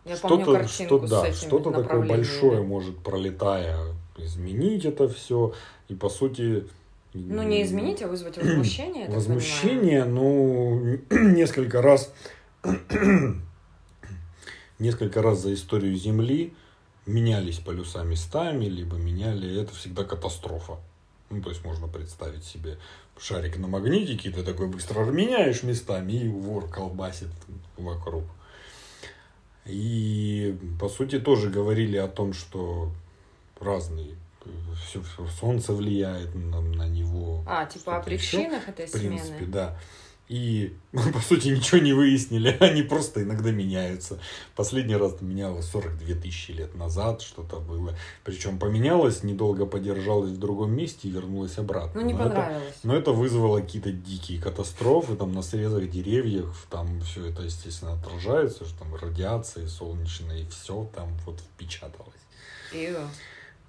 [0.05, 5.53] Я помню Что-то, что, да, что-то такое большое может, пролетая, изменить это все.
[5.89, 6.65] И, по сути...
[7.27, 9.39] Ну, не изменить, а вызвать возмущение, так понимаю.
[9.39, 12.13] Возмущение, ну, несколько раз,
[14.79, 16.53] несколько раз за историю Земли
[17.05, 20.77] менялись полюса местами, либо меняли, это всегда катастрофа.
[21.29, 22.77] Ну, то есть можно представить себе
[23.19, 27.29] шарик на магнитике, ты такой быстро меняешь местами, и вор колбасит
[27.77, 28.23] вокруг.
[29.65, 32.91] И, по сути, тоже говорили о том, что
[33.59, 34.15] разные,
[34.85, 35.01] все,
[35.39, 36.87] солнце влияет на, на.
[37.47, 38.05] А, типа о еще.
[38.09, 39.51] причинах этой В принципе, смены.
[39.51, 39.79] да.
[40.29, 42.49] И, по сути, ничего не выяснили.
[42.59, 44.19] Они просто иногда меняются.
[44.57, 47.95] Последний раз менялось 42 тысячи лет назад что-то было.
[48.25, 52.01] Причем поменялось, недолго подержалось в другом месте и вернулось обратно.
[52.01, 52.75] Ну, не Но это- понравилось.
[52.83, 58.65] но это вызвало какие-то дикие катастрофы, там на срезах деревьев, там все это, естественно, отражается,
[58.65, 62.11] что там радиация солнечная, и все там вот впечаталось.
[62.73, 62.99] Иу.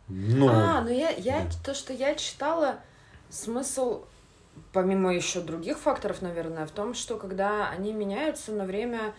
[0.08, 1.50] Но, А, ну я, я да.
[1.66, 2.80] то, что я читала,
[3.30, 4.02] смысл,
[4.72, 9.14] помимо еще других факторов, наверное, в том, что когда они меняются на время,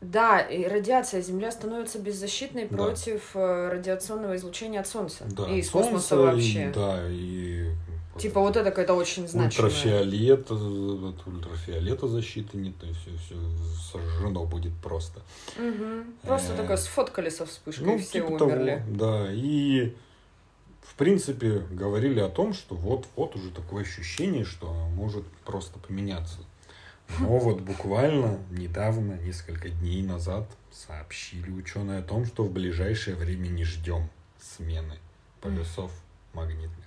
[0.00, 2.76] да, и радиация Земля становится беззащитной Да.
[2.76, 6.72] против э, радиационного излучения от Солнца да, и из солнце, космоса и- вообще.
[6.74, 7.70] да, и...
[8.18, 9.70] Типа вот это какая-то очень значимая.
[9.70, 13.36] Ультрафиолет, э, от ультрафиолета защиты нет, и все, все
[13.90, 15.20] сожжено будет просто.
[15.56, 16.12] Мгм.
[16.22, 18.82] Просто Э, такое сфоткали со вспышкой, Ну, и все типа умерли.
[18.86, 19.32] того, да.
[19.32, 19.94] И,
[20.92, 26.40] в принципе, говорили о том, что вот-вот уже такое ощущение, что может просто поменяться.
[27.18, 33.48] Но вот буквально недавно, несколько дней назад, сообщили ученые о том, что в ближайшее время
[33.48, 34.98] не ждем смены
[35.40, 35.90] полюсов
[36.34, 36.86] магнитных.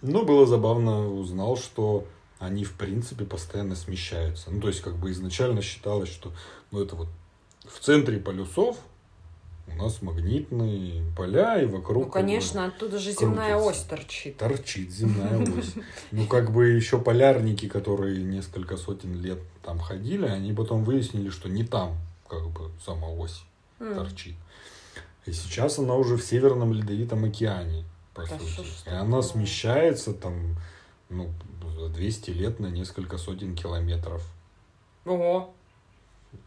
[0.00, 2.06] Но было забавно, узнал, что
[2.38, 4.50] они, в принципе, постоянно смещаются.
[4.50, 6.32] Ну, то есть, как бы изначально считалось, что
[6.70, 7.08] ну, это вот
[7.66, 8.78] в центре полюсов
[9.72, 12.04] у нас магнитные поля, и вокруг...
[12.06, 13.82] Ну, как бы, конечно, оттуда же земная крутится.
[13.82, 14.36] ось торчит.
[14.36, 15.74] торчит земная ось.
[16.10, 21.48] Ну, как бы еще полярники, которые несколько сотен лет там ходили, они потом выяснили, что
[21.48, 21.96] не там,
[22.28, 23.44] как бы, сама ось
[23.78, 24.34] торчит.
[25.26, 28.68] И сейчас она уже в Северном Ледовитом океане, по Да сути.
[28.86, 30.56] И она смещается там,
[31.10, 31.28] ну,
[31.78, 34.22] за 200 лет на несколько сотен километров.
[35.04, 35.54] Ого,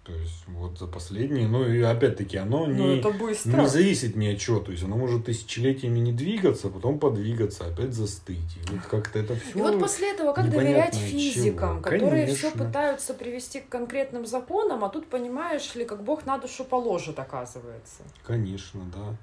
[0.04, 4.40] То есть, вот за последние, ну, и опять-таки, оно ну не, не зависит ни от
[4.40, 4.60] чего.
[4.60, 8.58] То есть, оно может тысячелетиями не двигаться, потом подвигаться, опять застыть.
[8.58, 9.60] И вот как-то это все...
[9.60, 11.06] И вот после этого как доверять чего.
[11.08, 12.66] физикам, которые все Конечно.
[12.66, 18.02] пытаются привести к конкретным законам, а тут понимаешь ли, как Бог на душу положит, оказывается.
[18.24, 19.16] Конечно, да.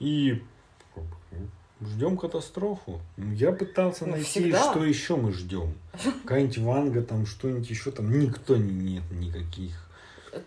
[0.00, 0.42] И
[1.80, 3.00] ждем катастрофу.
[3.16, 4.70] Ну, Я пытался Ну, найти, всегда.
[4.70, 5.74] что еще мы ждем.
[6.22, 8.18] Какая-нибудь Ванга, там что-нибудь еще там.
[8.18, 9.88] Никто не нет никаких.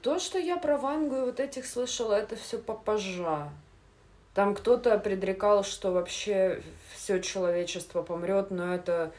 [0.02, 3.50] То, что я про Вангу и вот этих слышала, это все попозжа.
[4.34, 6.62] Там кто-то предрекал, что вообще
[6.94, 9.14] все человечество помрет, но это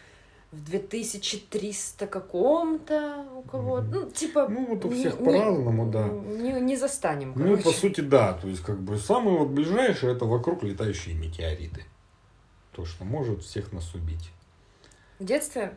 [0.52, 3.90] в 2300 каком-то у кого Мгм.
[3.90, 4.48] Ну, типа...
[4.48, 6.08] Ну, вот у всех по-разному, да.
[6.08, 7.62] Не, не застанем, Ну, короче.
[7.62, 8.34] по сути, да.
[8.34, 11.84] То есть, как бы, самое вот ближайшее это вокруг летающие метеориты.
[12.72, 14.30] То, что может всех нас убить.
[15.18, 15.76] В детстве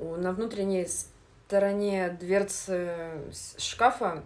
[0.00, 0.88] на внутренней
[1.48, 2.92] стороне дверцы
[3.56, 4.22] шкафа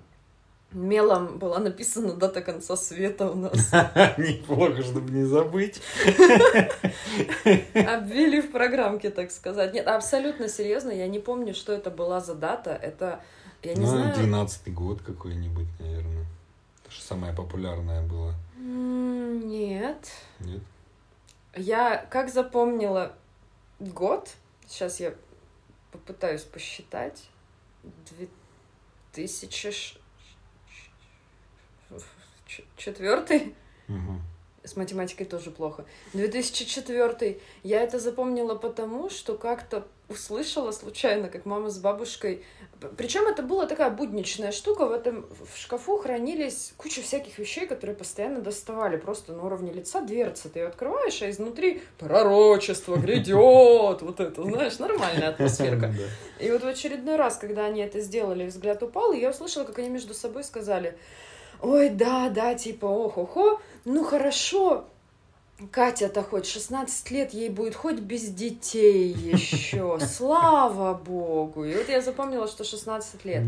[0.73, 3.73] мелом была написана дата конца света у нас.
[4.19, 5.81] Неплохо, чтобы не забыть.
[7.75, 9.73] Обвели в программке, так сказать.
[9.73, 12.73] Нет, абсолютно серьезно, я не помню, что это была за дата.
[12.73, 13.21] Это,
[13.63, 14.17] я не ну, знаю...
[14.17, 16.27] 12 год какой-нибудь, наверное.
[16.83, 18.35] Это же самое популярное было.
[18.57, 20.11] Нет.
[20.41, 20.63] Нет?
[21.55, 23.13] Я как запомнила
[23.79, 24.29] год,
[24.67, 25.15] сейчас я
[25.93, 27.29] попытаюсь посчитать,
[29.13, 30.01] 2000
[32.77, 33.55] четвертый.
[33.89, 34.21] Угу.
[34.65, 35.85] С математикой тоже плохо.
[36.13, 37.41] 2004.
[37.63, 42.45] Я это запомнила потому, что как-то услышала случайно, как мама с бабушкой.
[42.97, 44.87] Причем это была такая будничная штука.
[44.87, 50.01] В этом в шкафу хранились куча всяких вещей, которые постоянно доставали просто на уровне лица
[50.01, 50.49] дверцы.
[50.49, 54.03] Ты ее открываешь, а изнутри пророчество грядет.
[54.03, 55.93] Вот это, знаешь, нормальная атмосферка.
[56.39, 59.79] И вот в очередной раз, когда они это сделали, взгляд упал, и я услышала, как
[59.79, 60.99] они между собой сказали
[61.63, 64.85] ой, да, да, типа, ох-охо, ну хорошо,
[65.71, 71.65] Катя-то хоть 16 лет, ей будет хоть без детей еще, слава богу.
[71.65, 73.43] И вот я запомнила, что 16 лет.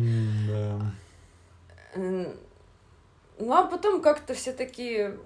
[1.96, 5.18] Ну, а потом как-то все такие,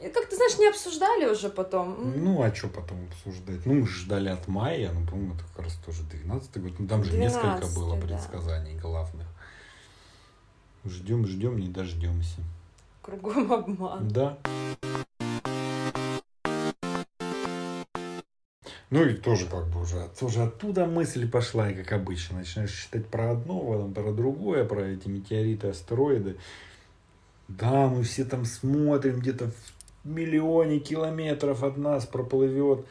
[0.00, 2.12] ну, как ты знаешь, не обсуждали уже потом.
[2.16, 3.66] Ну, а что потом обсуждать?
[3.66, 6.72] Ну, мы ждали от мая, ну, по-моему, это как раз тоже 12 год.
[6.78, 9.26] Ну, там же несколько было предсказаний главных.
[10.84, 12.40] Ждем, ждем, не дождемся.
[13.02, 14.08] Кругом обман.
[14.08, 14.38] Да.
[18.94, 23.08] Ну и тоже как бы уже, тоже оттуда мысль пошла, и как обычно, начинаешь считать
[23.08, 26.36] про одно, потом про другое, про эти метеориты, астероиды.
[27.48, 32.86] Да, мы все там смотрим, где-то в миллионе километров от нас проплывет,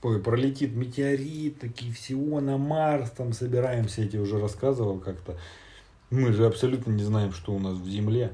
[0.00, 5.36] пролетит метеорит, такие всего на Марс, там собираемся, я тебе уже рассказывал как-то.
[6.10, 8.32] Мы же абсолютно не знаем, что у нас в Земле.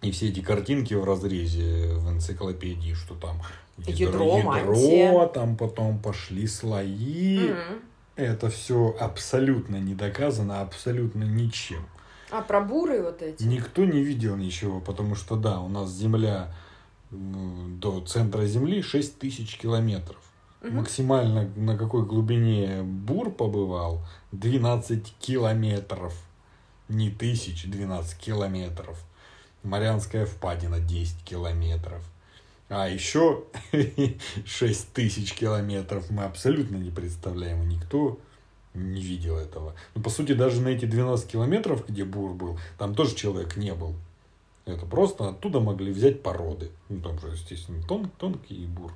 [0.00, 3.42] И все эти картинки в разрезе в энциклопедии, что там
[3.86, 7.48] ядро, ядро, ядро там потом пошли слои.
[7.48, 7.82] Mm-hmm.
[8.16, 11.86] Это все абсолютно не доказано, абсолютно ничем.
[12.30, 13.42] А про буры вот эти?
[13.44, 16.52] Никто не видел ничего, потому что да, у нас Земля
[17.10, 20.20] до центра Земли 6 тысяч километров.
[20.62, 20.72] Угу.
[20.72, 24.00] Максимально на какой глубине бур побывал?
[24.32, 26.14] 12 километров
[26.88, 29.02] не тысяч, 12 километров.
[29.62, 32.02] Марианская впадина 10 километров.
[32.68, 33.44] А еще
[34.44, 37.66] 6 тысяч километров мы абсолютно не представляем.
[37.68, 38.18] Никто
[38.74, 39.74] не видел этого.
[39.94, 43.74] Ну, по сути, даже на эти 12 километров, где бур был, там тоже человек не
[43.74, 43.94] был.
[44.66, 46.70] Это просто оттуда могли взять породы.
[46.90, 48.92] Ну, там же, естественно, тон, тонкий бур,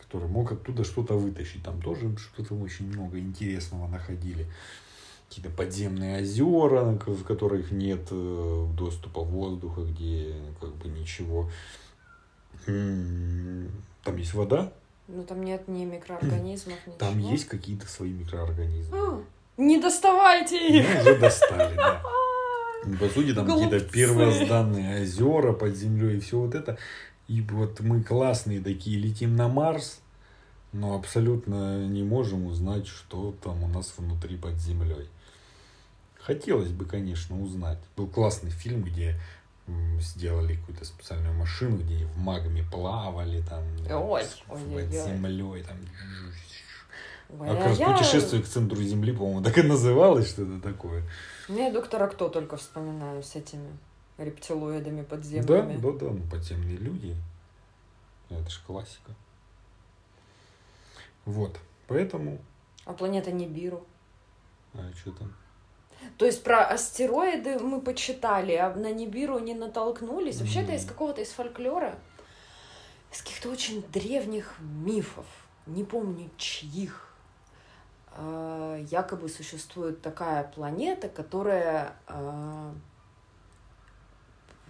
[0.00, 1.64] который мог оттуда что-то вытащить.
[1.64, 4.46] Там тоже что-то очень много интересного находили
[5.28, 11.48] какие-то подземные озера, в которых нет э, доступа воздуха, где как бы ничего.
[12.66, 14.72] Там есть вода.
[15.08, 16.98] Ну там нет ни микроорганизмов, ничего.
[16.98, 18.96] Там есть какие-то свои микроорганизмы.
[18.96, 19.22] А,
[19.56, 20.86] не доставайте их!
[20.88, 22.02] Мы уже достали, да.
[22.82, 26.78] Ну, по сути, там какие-то первозданные озера под землей и все вот это.
[27.28, 30.00] И вот мы классные такие летим на Марс,
[30.72, 35.08] но абсолютно не можем узнать, что там у нас внутри под землей.
[36.18, 37.78] Хотелось бы, конечно, узнать.
[37.96, 39.16] Был классный фильм, где
[40.00, 45.76] сделали какую-то специальную машину, где в магме плавали там ой, под ой, землей там.
[47.38, 51.04] Ой, а как раз путешествие к центру Земли, по-моему, так и называлось что-то такое.
[51.48, 53.76] Я доктора кто только вспоминаю с этими
[54.18, 55.76] рептилоидами подземными.
[55.76, 57.16] Да, да, да, ну подземные люди.
[58.28, 59.14] Это же классика.
[61.24, 62.38] Вот, поэтому...
[62.84, 63.84] А планета Нибиру?
[64.74, 65.32] А что там?
[66.16, 70.36] То есть про астероиды мы почитали, а на Нибиру не натолкнулись.
[70.36, 70.40] Mm-hmm.
[70.40, 71.94] Вообще-то из какого-то из фольклора,
[73.12, 75.26] из каких-то очень древних мифов,
[75.66, 77.14] не помню чьих,
[78.12, 82.74] а, якобы существует такая планета, которая а,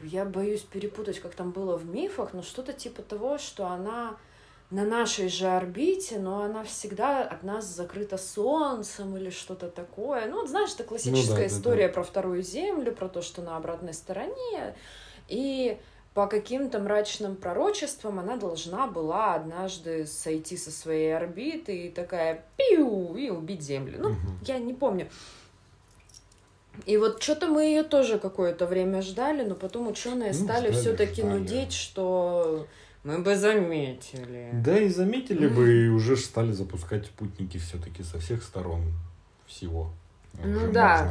[0.03, 4.17] я боюсь перепутать, как там было в мифах, но что-то типа того, что она
[4.71, 10.27] на нашей же орбите, но она всегда от нас закрыта Солнцем или что-то такое.
[10.27, 11.95] Ну, вот знаешь, это классическая ну, да, история да, да.
[11.95, 14.77] про вторую Землю, про то, что на обратной стороне.
[15.29, 15.77] И
[16.15, 23.17] по каким-то мрачным пророчествам она должна была однажды сойти со своей орбиты и такая пиу
[23.17, 23.99] и убить Землю.
[24.01, 24.19] Ну, угу.
[24.47, 25.09] я не помню.
[26.87, 31.25] И вот что-то мы ее тоже какое-то время ждали, но потом ученые ну, стали все-таки
[31.25, 32.67] нудеть, что
[33.03, 34.51] Мы бы заметили.
[34.53, 38.93] Да и заметили бы, и уже стали запускать спутники все-таки со всех сторон
[39.47, 39.91] всего.
[40.35, 41.11] Ну Уже да.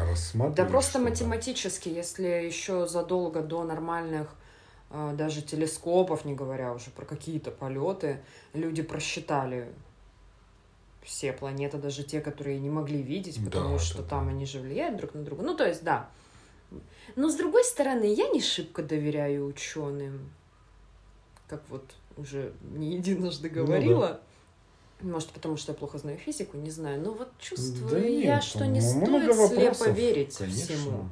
[0.55, 4.33] Да просто математически, если еще задолго до нормальных
[4.91, 8.21] э, даже телескопов, не говоря уже про какие-то полеты,
[8.53, 9.67] люди просчитали
[11.03, 14.31] все планеты, даже те, которые не могли видеть, потому Да, что да, там да.
[14.31, 15.43] они же влияют друг на друга.
[15.43, 16.09] Ну, то есть, да.
[17.15, 20.29] Но с другой стороны, я не шибко доверяю ученым.
[21.49, 21.83] Как вот
[22.15, 23.61] уже не единожды Ну да.
[23.63, 24.21] говорила.
[25.01, 27.01] Может, потому что я плохо знаю физику, не знаю.
[27.01, 30.75] Но вот чувствую Да я, нет, что там не стоит слепо вопросов, верить конечно.
[30.75, 31.09] всему.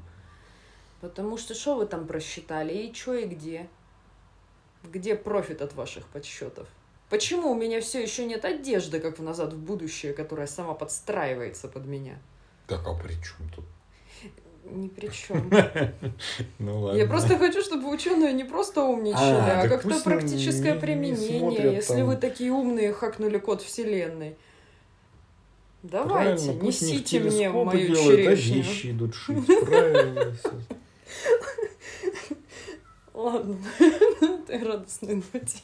[1.01, 3.67] Потому что что вы там просчитали, и что, и где?
[4.83, 6.67] Где профит от ваших подсчетов?
[7.09, 11.69] Почему у меня все еще нет одежды, как в «Назад в будущее», которая сама подстраивается
[11.69, 12.19] под меня?
[12.67, 13.63] Так, а при чем тут?
[14.69, 15.49] Ни при чем.
[16.59, 16.97] Ну ладно.
[16.97, 21.73] Я просто хочу, чтобы ученые не просто умничали, А, а, как-то практическое не- не применение.
[21.73, 22.05] Если там.
[22.07, 24.35] вы такие умные, хакнули код вселенной.
[25.83, 28.55] Давайте, Правильно, несите мне мою делают, а черешню.
[28.55, 29.45] вещи идут шить.
[29.65, 30.35] Правильно.
[33.13, 33.57] Ладно,
[34.21, 35.59] на этой радостной ноте.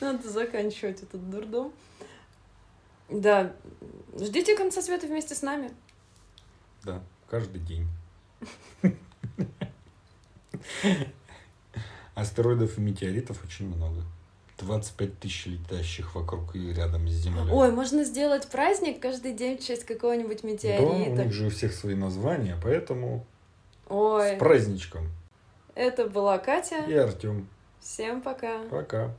[0.00, 1.72] Надо заканчивать этот дурдом.
[3.08, 3.52] Да,
[4.18, 5.70] ждите конца света вместе с нами.
[6.84, 7.86] Да, каждый день.
[12.14, 14.02] Астероидов и метеоритов очень много.
[14.58, 17.50] 25 тысяч летящих вокруг и рядом с Землей.
[17.50, 21.24] Ой, можно сделать праздник каждый день в честь какого-нибудь да, у метеорита.
[21.24, 23.24] них же у всех свои названия, поэтому
[23.88, 25.08] Ой, с праздничком.
[25.74, 26.84] это была Катя.
[26.84, 27.48] И Артем.
[27.80, 28.58] Всем пока.
[28.70, 29.14] Пока.